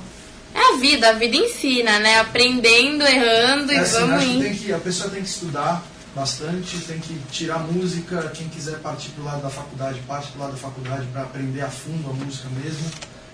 É 0.53 0.73
a 0.73 0.77
vida, 0.77 1.09
a 1.09 1.13
vida 1.13 1.37
ensina, 1.37 1.99
né? 1.99 2.19
Aprendendo, 2.19 3.03
errando 3.05 3.71
É 3.71 3.75
e 3.75 3.79
assim, 3.79 3.99
vamos 3.99 4.23
indo. 4.23 4.57
que 4.59 4.73
a 4.73 4.79
pessoa 4.79 5.09
tem 5.09 5.21
que 5.21 5.29
estudar 5.29 5.81
bastante, 6.13 6.79
tem 6.79 6.99
que 6.99 7.17
tirar 7.31 7.59
música. 7.59 8.29
Quem 8.35 8.49
quiser 8.49 8.79
partir 8.79 9.09
pro 9.11 9.23
lado 9.23 9.41
da 9.41 9.49
faculdade, 9.49 9.99
parte 10.07 10.31
pro 10.31 10.41
lado 10.41 10.51
da 10.51 10.57
faculdade 10.57 11.05
para 11.13 11.21
aprender 11.21 11.61
a 11.61 11.69
fundo 11.69 12.09
a 12.09 12.13
música 12.13 12.49
mesmo. 12.61 12.89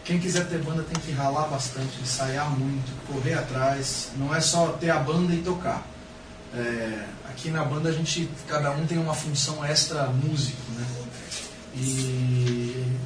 Quem 0.06 0.20
quiser 0.20 0.48
ter 0.48 0.60
banda 0.60 0.84
tem 0.84 1.02
que 1.02 1.12
ralar 1.12 1.48
bastante, 1.48 2.00
ensaiar 2.00 2.48
muito, 2.52 2.94
correr 3.08 3.34
atrás. 3.34 4.10
Não 4.18 4.34
é 4.34 4.40
só 4.40 4.68
ter 4.74 4.92
a 4.92 5.00
banda 5.00 5.34
e 5.34 5.42
tocar. 5.42 5.84
É, 6.54 7.06
aqui 7.28 7.50
na 7.50 7.66
banda 7.66 7.90
a 7.90 7.92
gente, 7.92 8.30
cada 8.48 8.70
um 8.72 8.86
tem 8.86 9.00
uma 9.00 9.16
função 9.16 9.66
extra 9.66 10.06
músico, 10.08 10.62
né? 10.74 10.86
E 11.76 12.98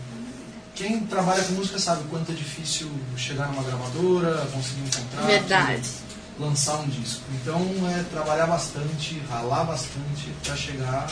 quem 0.75 0.99
trabalha 1.05 1.41
com 1.43 1.53
música 1.53 1.79
sabe 1.79 2.01
o 2.03 2.07
quanto 2.09 2.33
é 2.33 2.35
difícil 2.35 2.91
chegar 3.15 3.47
numa 3.47 3.63
gravadora, 3.63 4.45
conseguir 4.53 4.81
um 4.81 4.85
contrato 4.85 5.25
Verdade. 5.25 5.89
lançar 6.37 6.79
um 6.81 6.87
disco. 6.89 7.23
Então 7.33 7.61
é 7.89 8.03
trabalhar 8.11 8.45
bastante, 8.45 9.21
ralar 9.29 9.63
bastante 9.63 10.33
para 10.43 10.55
chegar 10.55 11.09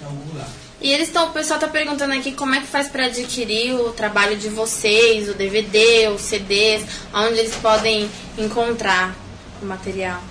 em 0.00 0.04
algum 0.04 0.24
lugar. 0.32 0.48
E 0.80 0.92
eles 0.92 1.08
estão, 1.08 1.28
o 1.28 1.32
pessoal 1.32 1.58
tá 1.58 1.66
perguntando 1.66 2.14
aqui 2.14 2.30
como 2.32 2.54
é 2.54 2.60
que 2.60 2.68
faz 2.68 2.86
para 2.88 3.06
adquirir 3.06 3.74
o 3.74 3.92
trabalho 3.92 4.36
de 4.36 4.48
vocês, 4.48 5.28
o 5.28 5.34
DVD, 5.34 6.06
os 6.08 6.20
CDs, 6.20 6.86
onde 7.12 7.38
eles 7.38 7.56
podem 7.56 8.08
encontrar 8.36 9.16
o 9.60 9.66
material. 9.66 10.22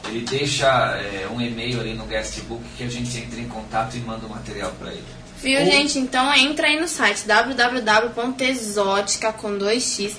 ele 0.05 0.21
deixa 0.21 0.65
é, 0.97 1.27
um 1.29 1.39
e-mail 1.39 1.79
ali 1.79 1.93
no 1.93 2.05
guestbook 2.05 2.63
que 2.75 2.84
a 2.84 2.89
gente 2.89 3.15
entra 3.17 3.39
em 3.39 3.47
contato 3.47 3.95
e 3.95 3.99
manda 3.99 4.25
o 4.25 4.29
material 4.29 4.71
para 4.79 4.93
ele. 4.93 5.20
Viu, 5.41 5.60
Ou- 5.60 5.65
gente? 5.65 5.97
Então 5.99 6.34
entra 6.36 6.67
aí 6.67 6.80
no 6.80 6.88
site 6.88 7.25
www.exotica 7.25 9.34
com 9.34 9.58
2x.com.br. 9.58 10.15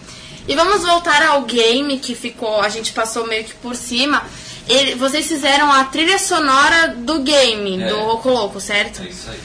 E 0.46 0.54
vamos 0.54 0.84
voltar 0.84 1.22
ao 1.26 1.42
game 1.42 1.98
que 1.98 2.14
ficou, 2.14 2.60
a 2.60 2.68
gente 2.68 2.92
passou 2.92 3.26
meio 3.26 3.44
que 3.44 3.54
por 3.54 3.74
cima. 3.74 4.22
Ele- 4.68 4.94
vocês 4.94 5.26
fizeram 5.26 5.72
a 5.72 5.84
trilha 5.84 6.18
sonora 6.18 6.88
do 6.96 7.20
game, 7.20 7.82
É. 7.82 7.88
do 7.88 7.98
Rocoloco, 8.00 8.60
certo? 8.60 9.02
É 9.02 9.08
isso 9.08 9.30
aí. 9.30 9.40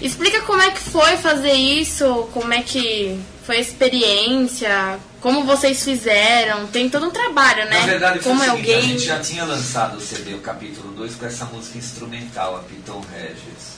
Explica 0.00 0.42
como 0.42 0.62
é 0.62 0.70
que 0.70 0.80
foi 0.80 1.16
fazer 1.16 1.52
isso, 1.52 2.28
como 2.32 2.52
é 2.52 2.62
que 2.62 3.18
foi 3.46 3.58
a 3.58 3.60
experiência, 3.60 4.98
como 5.20 5.44
vocês 5.44 5.84
fizeram. 5.84 6.66
Tem 6.66 6.90
todo 6.90 7.06
um 7.06 7.10
trabalho, 7.12 7.64
né? 7.66 7.78
Na 7.78 7.86
verdade, 7.86 8.18
como 8.18 8.42
é 8.42 8.52
o 8.52 8.56
seguinte, 8.56 8.72
a 8.72 8.74
game. 8.74 8.88
gente 8.88 9.04
já 9.04 9.20
tinha 9.20 9.44
lançado 9.44 9.98
o 9.98 10.00
CD, 10.00 10.34
o 10.34 10.40
capítulo 10.40 10.92
2, 10.92 11.14
com 11.14 11.26
essa 11.26 11.44
música 11.44 11.78
instrumental, 11.78 12.56
a 12.56 12.58
Piton 12.60 13.00
Regis. 13.14 13.75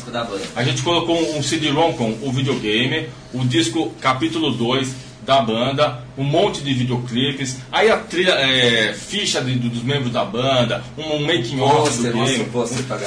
A 0.57 0.63
gente 0.65 0.83
colocou 0.83 1.17
um, 1.17 1.39
um 1.39 1.43
CD-ROM 1.43 1.93
com 1.95 2.11
o 2.23 2.33
videogame, 2.33 3.09
o 3.33 3.45
disco 3.45 3.91
capítulo 4.01 4.51
2 4.51 5.13
da 5.25 5.41
banda, 5.41 6.03
um 6.19 6.25
monte 6.25 6.63
de 6.63 6.75
videoclipes, 6.75 7.59
aí 7.71 7.89
a 7.89 7.97
trilha, 7.97 8.33
é, 8.33 8.93
ficha 8.93 9.41
de- 9.41 9.55
do- 9.55 9.69
dos 9.69 9.85
membros 9.85 10.13
da 10.13 10.25
banda, 10.25 10.83
um, 10.99 11.15
um 11.15 11.21
making 11.25 11.61
off 11.61 11.89
Pôster, 11.91 12.13
do 12.13 12.19
game. 12.27 12.45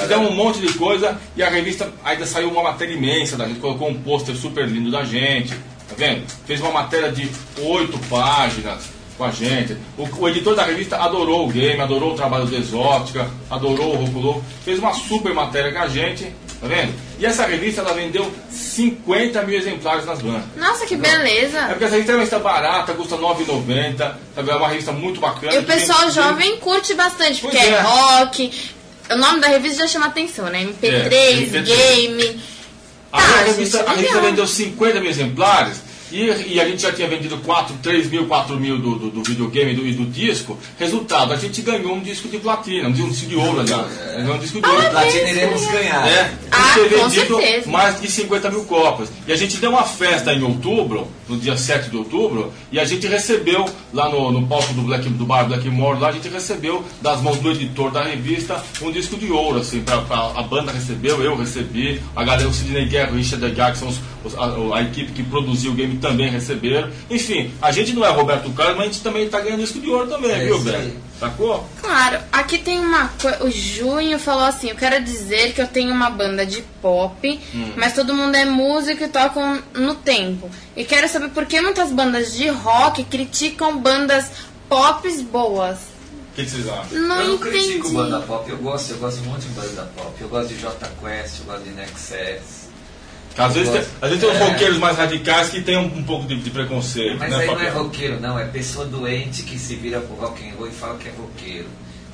Fizemos 0.00 0.30
um 0.30 0.34
monte 0.34 0.58
de 0.60 0.72
coisa 0.72 1.18
e 1.36 1.42
a 1.42 1.50
revista 1.50 1.92
ainda 2.02 2.24
saiu 2.24 2.48
uma 2.50 2.62
matéria 2.62 2.94
imensa, 2.94 3.36
da 3.36 3.46
gente 3.46 3.60
colocou 3.60 3.90
um 3.90 3.94
pôster 4.00 4.34
super 4.34 4.66
lindo 4.66 4.90
da 4.90 5.04
gente, 5.04 5.52
vendo? 5.96 6.24
Fez 6.46 6.60
uma 6.60 6.70
matéria 6.70 7.10
de 7.10 7.30
oito 7.58 7.98
páginas 8.08 8.84
com 9.16 9.24
a 9.24 9.30
gente. 9.30 9.76
O, 9.96 10.06
o 10.18 10.28
editor 10.28 10.54
da 10.54 10.64
revista 10.64 10.96
adorou 10.96 11.46
o 11.46 11.50
game, 11.50 11.80
adorou 11.80 12.12
o 12.12 12.16
trabalho 12.16 12.44
do 12.46 12.54
Exótica, 12.56 13.28
adorou 13.50 13.94
o 13.94 14.04
Roculô, 14.04 14.42
fez 14.64 14.78
uma 14.78 14.92
super 14.92 15.32
matéria 15.32 15.72
com 15.72 15.78
a 15.78 15.88
gente, 15.88 16.24
tá 16.60 16.66
vendo? 16.66 16.92
E 17.18 17.24
essa 17.24 17.46
revista 17.46 17.80
ela 17.80 17.94
vendeu 17.94 18.30
50 18.50 19.42
mil 19.44 19.58
exemplares 19.58 20.04
nas 20.04 20.20
bancas. 20.20 20.42
Nossa, 20.56 20.84
que 20.84 20.94
É 20.94 20.98
beleza. 20.98 21.62
porque 21.68 21.84
essa 21.84 21.92
revista 21.94 22.12
é 22.12 22.14
uma 22.14 22.18
revista 22.24 22.38
barata, 22.38 22.92
custa 22.92 23.16
R$ 23.16 23.22
9,90, 23.22 24.14
sabe? 24.34 24.50
É 24.50 24.54
uma 24.56 24.68
revista 24.68 24.92
muito 24.92 25.18
bacana. 25.18 25.54
E 25.54 25.58
o 25.58 25.64
pessoal 25.64 26.00
vem- 26.02 26.10
jovem 26.10 26.56
curte 26.58 26.92
bastante, 26.94 27.40
porque 27.40 27.56
Pois 27.56 27.68
é 27.68 27.72
é. 27.72 27.80
rock. 27.80 28.52
O 29.10 29.16
nome 29.16 29.40
da 29.40 29.46
revista 29.48 29.82
já 29.82 29.88
chama 29.88 30.06
atenção, 30.06 30.46
né? 30.46 30.62
MP3, 30.62 31.12
É, 31.12 31.32
MP3. 31.32 31.64
game. 31.64 32.40
Ah, 33.12 33.18
a 33.18 33.42
revista, 33.44 33.82
a 33.88 33.92
revista 33.94 34.20
vendeu 34.20 34.46
50 34.46 35.00
mil 35.00 35.08
exemplares 35.08 35.80
e, 36.12 36.54
e 36.54 36.60
a 36.60 36.68
gente 36.68 36.82
já 36.82 36.92
tinha 36.92 37.08
vendido 37.08 37.36
4, 37.38 37.76
3 37.82 38.10
mil, 38.10 38.26
4 38.26 38.58
mil 38.58 38.78
do, 38.78 38.94
do, 38.96 39.10
do 39.10 39.22
videogame 39.22 39.72
e 39.72 39.74
do, 39.74 40.04
do 40.04 40.10
disco. 40.10 40.58
Resultado, 40.78 41.32
a 41.32 41.36
gente 41.36 41.62
ganhou 41.62 41.94
um 41.94 42.00
disco 42.00 42.28
de 42.28 42.38
platina, 42.38 42.88
um 42.88 42.92
disco 42.92 43.26
de 43.26 43.36
ouro, 43.36 43.60
aliás. 43.60 43.86
Ganhou 44.16 44.34
um 44.34 44.38
disco 44.38 44.60
de 44.60 44.68
ouro. 44.68 44.90
Platina 44.90 45.30
iremos 45.30 45.66
ganhar. 45.66 46.06
É, 46.08 46.30
Ah, 46.50 46.74
ter 46.74 46.88
vendido 46.88 47.36
certeza. 47.36 47.70
mais 47.70 48.00
de 48.00 48.10
50 48.10 48.50
mil 48.50 48.64
copas. 48.64 49.08
E 49.26 49.32
a 49.32 49.36
gente 49.36 49.56
deu 49.58 49.70
uma 49.70 49.82
festa 49.84 50.32
em 50.32 50.42
outubro, 50.42 51.08
no 51.28 51.36
dia 51.36 51.56
7 51.56 51.90
de 51.90 51.96
outubro, 51.96 52.52
e 52.70 52.78
a 52.78 52.84
gente 52.84 53.06
recebeu 53.06 53.64
lá 53.92 54.08
no, 54.08 54.30
no 54.30 54.46
palco 54.46 54.72
do, 54.74 54.82
Black, 54.82 55.08
do 55.08 55.26
bar 55.26 55.44
Blackmore, 55.46 55.98
lá 55.98 56.08
a 56.08 56.12
gente 56.12 56.28
recebeu 56.28 56.84
das 57.02 57.20
mãos 57.20 57.38
do 57.38 57.50
editor 57.50 57.90
da 57.90 58.02
revista 58.02 58.62
um 58.82 58.90
disco 58.90 59.16
de 59.16 59.30
ouro, 59.30 59.58
assim, 59.60 59.80
pra, 59.80 59.98
pra- 60.02 60.32
a 60.36 60.42
banda 60.42 60.70
recebeu, 60.72 61.22
eu 61.22 61.36
recebi, 61.36 62.00
a 62.14 62.22
galera, 62.24 62.48
o 62.48 62.52
Sidney 62.52 62.86
Guerra, 62.86 63.12
o 63.12 63.16
Richard 63.16 63.44
os- 63.46 63.82
os- 63.82 64.00
a, 64.36 64.76
a 64.78 64.82
equipe 64.82 65.12
que 65.12 65.22
produziu 65.22 65.72
o 65.72 65.74
game 65.74 65.98
também 65.98 66.28
receberam. 66.30 66.90
Enfim, 67.10 67.52
a 67.60 67.70
gente 67.70 67.92
não 67.92 68.04
é 68.04 68.10
Roberto 68.10 68.50
Carlos, 68.52 68.76
mas 68.76 68.88
a 68.88 68.92
gente 68.92 69.02
também 69.02 69.24
está 69.26 69.40
ganhando 69.40 69.60
disco 69.60 69.78
de 69.80 69.88
ouro 69.90 70.06
também, 70.08 70.30
É 70.32 70.44
viu, 70.44 70.58
velho? 70.60 70.92
Sacou? 71.20 71.66
Claro, 71.80 72.18
aqui 72.30 72.58
tem 72.58 72.78
uma 72.78 73.08
coisa. 73.08 73.42
O 73.44 73.50
Junho 73.50 74.18
falou 74.18 74.44
assim: 74.44 74.68
Eu 74.70 74.76
quero 74.76 75.02
dizer 75.02 75.54
que 75.54 75.62
eu 75.62 75.66
tenho 75.66 75.90
uma 75.92 76.10
banda 76.10 76.44
de 76.44 76.62
pop, 76.82 77.40
Hum. 77.54 77.72
mas 77.76 77.94
todo 77.94 78.12
mundo 78.14 78.34
é 78.34 78.44
músico 78.44 79.02
e 79.04 79.08
tocam 79.08 79.62
no 79.74 79.94
tempo. 79.94 80.50
E 80.76 80.84
quero 80.84 81.08
saber 81.08 81.30
por 81.30 81.46
que 81.46 81.60
muitas 81.60 81.90
bandas 81.90 82.34
de 82.34 82.48
rock 82.48 83.02
criticam 83.04 83.78
bandas 83.78 84.30
pop 84.68 85.08
boas. 85.32 85.78
O 86.32 86.36
que, 86.36 86.44
que 86.44 86.50
vocês 86.50 86.68
acham? 86.68 86.98
Não 87.00 87.20
eu 87.22 87.28
não 87.28 87.34
entendi. 87.36 87.50
critico 87.50 87.90
banda 87.92 88.20
pop, 88.20 88.50
eu 88.50 88.58
gosto, 88.58 88.90
eu 88.90 88.98
gosto 88.98 89.22
muito 89.22 89.40
de 89.40 89.48
banda 89.54 89.90
pop. 89.96 90.12
Eu 90.20 90.28
gosto 90.28 90.48
de 90.48 90.60
J 90.60 90.86
Quest, 91.00 91.38
eu 91.40 91.44
gosto 91.46 91.64
de 91.64 91.70
Nexus. 91.70 92.65
Às 93.38 93.54
vezes, 93.54 93.70
tem, 93.70 93.80
às 94.00 94.08
vezes 94.10 94.20
tem 94.20 94.30
uns 94.30 94.40
É. 94.40 94.48
roqueiros 94.50 94.78
mais 94.78 94.96
radicais 94.96 95.50
que 95.50 95.60
tem 95.60 95.76
um, 95.76 95.84
um 95.84 96.02
pouco 96.02 96.26
de, 96.26 96.36
de 96.36 96.50
preconceito. 96.50 97.18
Mas 97.18 97.30
né, 97.30 97.36
aí 97.36 97.46
não 97.46 97.54
é 97.54 97.56
Fabiano? 97.56 97.82
roqueiro, 97.84 98.20
não, 98.20 98.38
é 98.38 98.44
pessoa 98.46 98.86
doente 98.86 99.42
que 99.42 99.58
se 99.58 99.74
vira 99.76 100.00
pro 100.00 100.16
rock 100.16 100.42
and 100.48 100.54
roll 100.56 100.68
e 100.68 100.70
fala 100.72 100.96
que 100.96 101.08
é 101.08 101.12
roqueiro. 101.12 101.66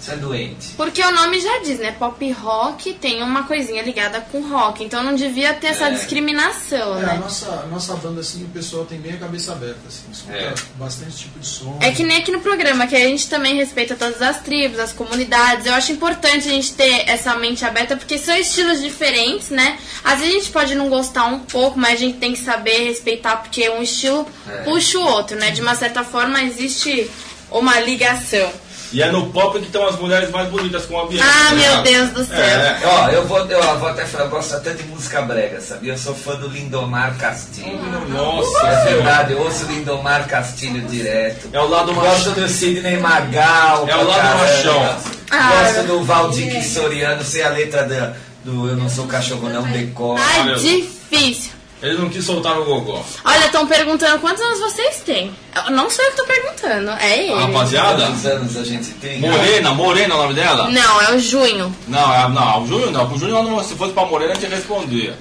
Isso 0.02 0.10
é 0.10 0.16
doente. 0.16 0.70
Porque 0.76 1.00
o 1.00 1.12
nome 1.12 1.38
já 1.40 1.58
diz, 1.58 1.78
né? 1.78 1.92
Pop 1.96 2.28
rock 2.32 2.92
tem 2.94 3.22
uma 3.22 3.44
coisinha 3.44 3.80
ligada 3.82 4.20
com 4.20 4.40
rock. 4.40 4.82
Então 4.82 5.00
não 5.00 5.14
devia 5.14 5.54
ter 5.54 5.68
essa 5.68 5.86
É. 5.86 5.90
discriminação, 5.92 6.98
É, 6.98 7.04
a 7.04 7.06
né? 7.06 7.18
nossa, 7.22 7.46
a 7.48 7.66
nossa 7.68 7.94
banda, 7.94 8.20
assim, 8.20 8.42
o 8.42 8.48
pessoal 8.48 8.84
tem 8.84 8.98
bem 8.98 9.12
a 9.12 9.18
cabeça 9.18 9.52
aberta, 9.52 9.78
assim, 9.86 10.02
escuta 10.10 10.36
É. 10.36 10.54
bastante 10.76 11.16
tipo 11.18 11.38
de 11.38 11.46
som. 11.46 11.78
É 11.80 11.92
que 11.92 12.02
nem 12.02 12.18
aqui 12.18 12.32
no 12.32 12.40
programa, 12.40 12.88
que 12.88 12.96
a 12.96 12.98
gente 12.98 13.28
também 13.28 13.54
respeita 13.54 13.94
todas 13.94 14.20
as 14.20 14.40
tribos, 14.40 14.80
as 14.80 14.92
comunidades. 14.92 15.66
Eu 15.66 15.74
acho 15.74 15.92
importante 15.92 16.48
a 16.48 16.50
gente 16.50 16.72
ter 16.72 17.08
essa 17.08 17.36
mente 17.36 17.64
aberta, 17.64 17.96
porque 17.96 18.18
são 18.18 18.34
estilos 18.36 18.80
diferentes, 18.82 19.50
né? 19.50 19.78
Às 20.02 20.18
vezes 20.18 20.34
a 20.34 20.38
gente 20.40 20.50
pode 20.50 20.74
não 20.74 20.88
gostar 20.88 21.26
um 21.26 21.38
pouco, 21.38 21.78
mas 21.78 21.92
a 21.92 21.96
gente 21.96 22.18
tem 22.18 22.32
que 22.32 22.40
saber 22.40 22.88
respeitar, 22.88 23.36
porque 23.36 23.68
um 23.70 23.80
estilo 23.80 24.26
É. 24.48 24.62
puxa 24.64 24.98
o 24.98 25.02
outro, 25.06 25.36
né? 25.36 25.52
De 25.52 25.60
uma 25.60 25.76
certa 25.76 26.02
forma 26.02 26.42
existe 26.42 27.08
uma 27.52 27.78
ligação. 27.78 28.50
E 28.92 29.02
é 29.02 29.10
no 29.10 29.30
pop 29.30 29.58
que 29.58 29.66
estão 29.66 29.86
as 29.86 29.98
mulheres 29.98 30.30
mais 30.30 30.48
bonitas 30.50 30.84
com 30.86 31.00
a 31.00 31.06
Bianca. 31.06 31.26
Ah, 31.26 31.48
tá 31.48 31.54
meu? 31.54 31.82
Deus 31.82 32.10
do 32.10 32.24
céu. 32.24 32.36
É, 32.38 32.78
Ó, 32.84 33.08
eu 33.08 33.26
vou, 33.26 33.38
eu 33.38 33.78
vou 33.78 33.88
até 33.88 34.04
falar, 34.04 34.24
eu 34.24 34.30
gosto 34.30 34.54
até 34.54 34.72
de 34.74 34.82
música 34.84 35.22
brega, 35.22 35.60
sabia? 35.60 35.92
Eu 35.94 35.98
sou 35.98 36.14
fã 36.14 36.34
do 36.36 36.48
Lindomar 36.48 37.16
Castilho. 37.16 37.80
Nossa, 38.08 38.66
É 38.66 38.84
verdade, 38.94 39.32
eu 39.32 39.40
ouço 39.40 39.64
Lindomar 39.66 40.26
Castilho 40.28 40.82
direto. 40.88 41.48
É 41.52 41.60
o 41.60 41.68
lado 41.68 41.94
Gosto 41.94 42.30
macho. 42.30 42.40
do 42.40 42.48
Sidney 42.48 42.98
Magal. 42.98 43.88
É 43.88 43.96
o 43.96 44.06
lado 44.06 44.20
caramba. 44.20 44.44
machão. 44.44 44.96
Ah, 45.30 45.62
Gosto 45.62 45.86
do 45.86 46.04
Valdir 46.04 46.62
Soriano, 46.62 47.24
sei 47.24 47.42
a 47.42 47.48
letra 47.48 47.84
da- 47.84 48.12
do 48.44 48.68
Eu 48.68 48.76
Não 48.76 48.88
Sou 48.90 49.06
Cachorro 49.06 49.48
Não, 49.48 49.62
decor. 49.62 50.18
Ai, 50.20 50.40
Olha. 50.42 50.54
difícil. 50.56 51.52
Ele 51.82 51.98
não 51.98 52.08
quis 52.08 52.24
soltar 52.24 52.56
o 52.60 52.64
gogó. 52.64 53.04
Olha, 53.24 53.46
estão 53.46 53.66
perguntando 53.66 54.20
quantos 54.20 54.40
anos 54.40 54.60
vocês 54.60 54.98
têm. 55.04 55.34
Eu 55.66 55.72
não 55.72 55.90
sou 55.90 56.04
eu 56.04 56.10
que 56.12 56.16
tô 56.16 56.24
perguntando, 56.24 56.90
é 56.92 57.18
ele. 57.24 57.32
A 57.32 57.40
rapaziada? 57.40 58.06
Quantos 58.06 58.24
anos 58.26 58.56
a 58.56 58.64
gente 58.64 58.90
tem? 58.92 59.18
Morena, 59.20 59.74
Morena 59.74 60.14
é 60.14 60.16
o 60.16 60.20
nome 60.22 60.34
dela? 60.34 60.70
Não, 60.70 61.00
é 61.02 61.12
o 61.12 61.18
Junho. 61.18 61.74
Não, 61.88 62.14
é- 62.14 62.28
não, 62.28 62.62
o 62.62 62.66
Júnior 62.68 62.90
não. 62.92 63.12
O 63.12 63.18
Júnior 63.18 63.42
não, 63.42 63.64
se 63.64 63.74
fosse 63.74 63.92
pra 63.92 64.06
Morena, 64.06 64.32
a 64.32 64.34
gente 64.36 64.48
respondia. 64.48 65.18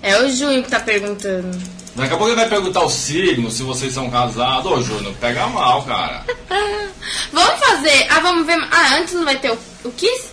É 0.00 0.16
o 0.22 0.30
Junho 0.30 0.62
que 0.62 0.70
tá 0.70 0.78
perguntando. 0.78 1.50
Daqui 1.96 2.14
a 2.14 2.16
pouco 2.16 2.28
ele 2.28 2.36
vai 2.40 2.48
perguntar 2.48 2.84
o 2.84 2.88
signo, 2.88 3.50
se 3.50 3.64
vocês 3.64 3.92
são 3.92 4.08
casados. 4.08 4.70
Ô, 4.70 4.80
Júnior, 4.80 5.12
pega 5.20 5.48
mal, 5.48 5.82
cara. 5.82 6.22
Vamos 7.32 7.58
fazer. 7.58 8.06
Ah, 8.08 8.20
vamos 8.20 8.46
ver. 8.46 8.56
Ah, 8.70 8.96
antes 8.98 9.14
não 9.14 9.24
vai 9.24 9.36
ter 9.36 9.50
o, 9.50 9.58
o 9.84 9.90
Kiss? 9.92 10.28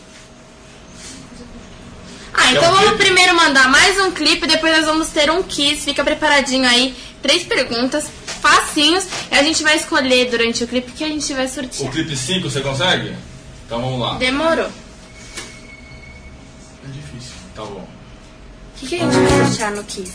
Ah, 2.37 2.51
então 2.51 2.63
um 2.63 2.73
vamos 2.73 2.89
clipe? 2.89 3.03
primeiro 3.05 3.35
mandar 3.35 3.69
mais 3.69 3.99
um 3.99 4.11
clipe, 4.11 4.45
depois 4.47 4.75
nós 4.77 4.85
vamos 4.85 5.07
ter 5.09 5.29
um 5.31 5.41
Kiss. 5.43 5.83
Fica 5.85 6.03
preparadinho 6.03 6.67
aí. 6.67 6.95
Três 7.21 7.43
perguntas, 7.43 8.05
facinhos. 8.41 9.05
E 9.31 9.35
a 9.35 9.41
gente 9.43 9.63
vai 9.63 9.75
escolher 9.77 10.29
durante 10.29 10.63
o 10.63 10.67
clipe 10.67 10.91
que 10.91 11.03
a 11.03 11.07
gente 11.07 11.33
vai 11.33 11.45
O 11.45 11.49
sortear. 11.49 11.91
clipe 11.91 12.15
5 12.15 12.49
você 12.49 12.61
consegue? 12.61 13.15
Então 13.65 13.81
vamos 13.81 13.99
lá. 13.99 14.15
Demorou. 14.17 14.65
É 16.83 16.87
difícil. 16.91 17.33
Tá 17.55 17.63
bom. 17.63 17.87
O 18.75 18.79
que, 18.79 18.87
que 18.87 18.95
a 18.95 18.99
gente 18.99 19.15
vai 19.29 19.45
sortear 19.47 19.71
no 19.71 19.83
Kiss? 19.85 20.11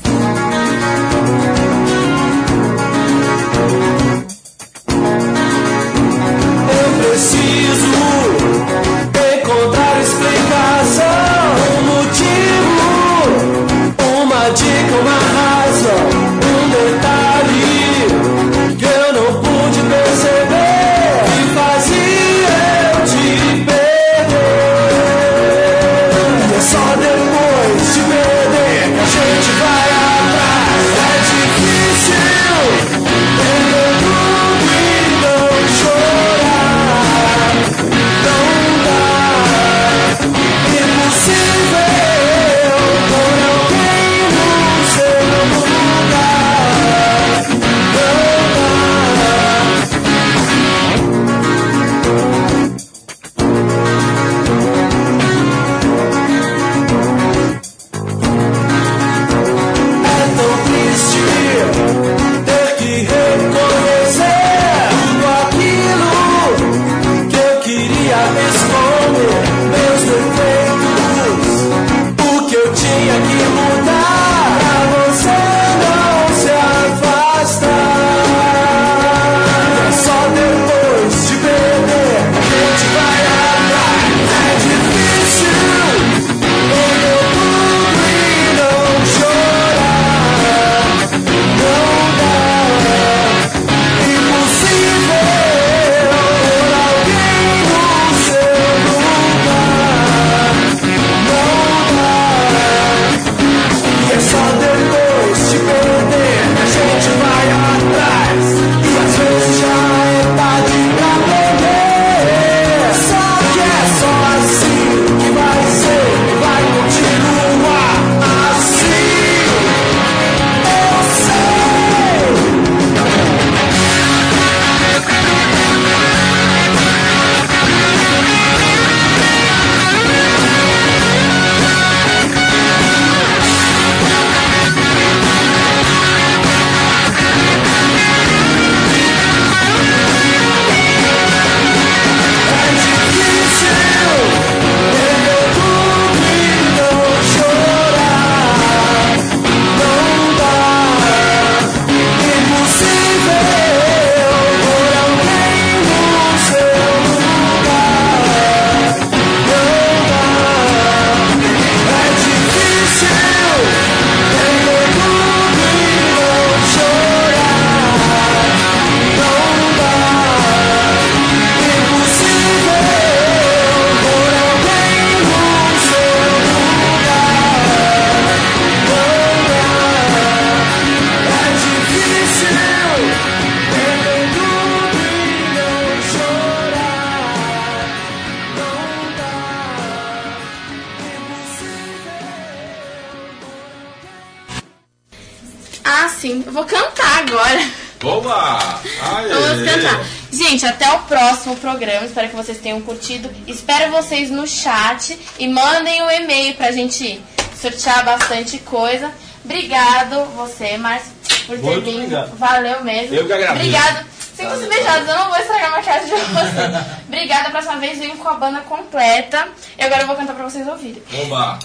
Programa. 201.61 202.07
Espero 202.07 202.29
que 202.29 202.37
vocês 202.37 202.59
tenham 202.59 202.81
curtido. 202.81 203.31
Espero 203.47 203.91
vocês 203.93 204.31
no 204.31 204.47
chat 204.47 205.19
e 205.39 205.47
mandem 205.49 206.03
o 206.03 206.11
e-mail 206.11 206.55
pra 206.55 206.73
gente 206.73 207.21
sortear 207.61 208.05
bastante 208.05 208.59
coisa. 208.59 209.11
Obrigado, 209.45 210.25
você, 210.37 210.77
Márcio, 210.77 211.13
por 211.47 211.57
ter 211.57 211.63
Muito 211.63 211.85
vindo. 211.85 211.97
obrigado. 212.05 212.37
Valeu 212.37 212.85
mesmo. 212.85 213.15
Eu 213.15 213.27
que 213.27 213.33
agradeço. 213.33 213.57
Obrigado. 213.67 214.07
Sintam-se 214.37 214.67
beijados, 214.69 215.07
eu 215.09 215.17
não 215.19 215.29
vou 215.29 215.37
estragar 215.39 215.67
a 215.69 215.77
maquiagem 215.77 216.05
de 216.07 216.11
vocês. 216.11 216.87
Obrigada, 217.07 217.49
a 217.49 217.51
próxima 217.51 217.77
vez 217.77 217.99
venho 217.99 218.17
com 218.17 218.29
a 218.29 218.35
banda 218.35 218.61
completa. 218.61 219.49
E 219.79 219.83
agora 219.85 220.03
eu 220.03 220.07
vou 220.07 220.17
cantar 220.17 220.35
pra 220.35 220.45
vocês 220.45 220.67
ouvirem. 220.67 221.03
Oba! 221.25 221.59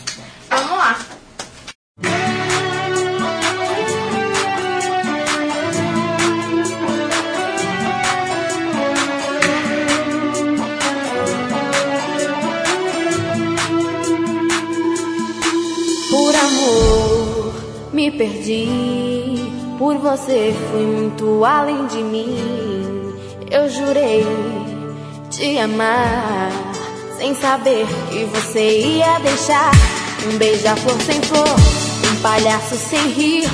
Vamos 0.49 0.77
lá. 0.77 0.99
Perdi. 18.11 18.67
Por 19.77 19.97
você 19.97 20.53
fui 20.71 20.85
muito 20.85 21.43
além 21.43 21.85
de 21.87 22.01
mim. 22.03 22.37
Eu 23.51 23.69
jurei 23.69 24.25
te 25.29 25.57
amar, 25.57 26.51
sem 27.17 27.35
saber 27.35 27.85
que 28.09 28.23
você 28.25 28.79
ia 28.79 29.19
deixar 29.19 29.71
um 30.27 30.37
beija-flor 30.37 30.95
sem 31.01 31.21
flor, 31.21 31.55
um 32.11 32.21
palhaço 32.21 32.75
sem 32.75 33.07
rir, 33.09 33.47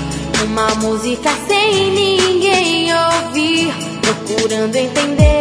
uma 0.45 0.67
música 0.75 1.29
sem 1.47 1.91
ninguém 1.91 2.89
ouvir, 2.93 3.73
procurando 4.01 4.75
entender 4.75 5.39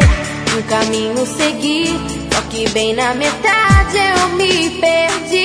um 0.58 0.62
caminho 0.62 1.26
seguir, 1.26 1.88
só 2.32 2.40
que 2.48 2.68
bem 2.70 2.94
na 2.94 3.14
metade 3.14 3.96
eu 3.96 4.28
me 4.36 4.70
perdi. 4.80 5.39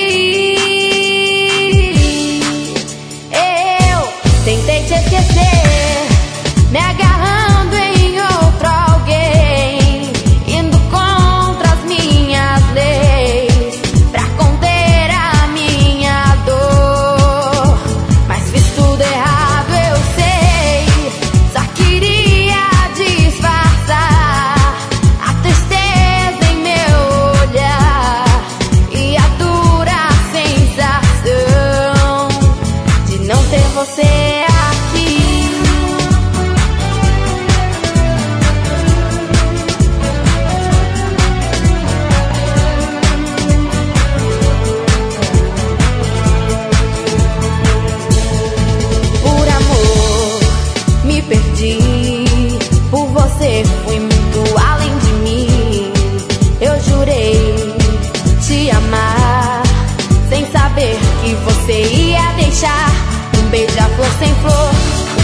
amor 64.06 64.18
sem 64.18 64.34
flor, 64.36 64.70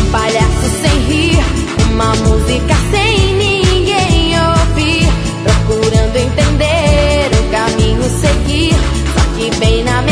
um 0.00 0.10
palhaço 0.10 0.70
sem 0.82 0.98
rir, 1.06 1.38
uma 1.92 2.14
música 2.16 2.74
sem 2.90 3.34
ninguém 3.34 4.34
ouvir, 4.38 5.06
procurando 5.44 6.16
entender 6.16 7.30
o 7.38 7.50
caminho 7.50 8.02
seguir, 8.20 8.74
só 9.14 9.36
que 9.36 9.56
bem 9.58 9.84
na 9.84 10.02
minha 10.02 10.11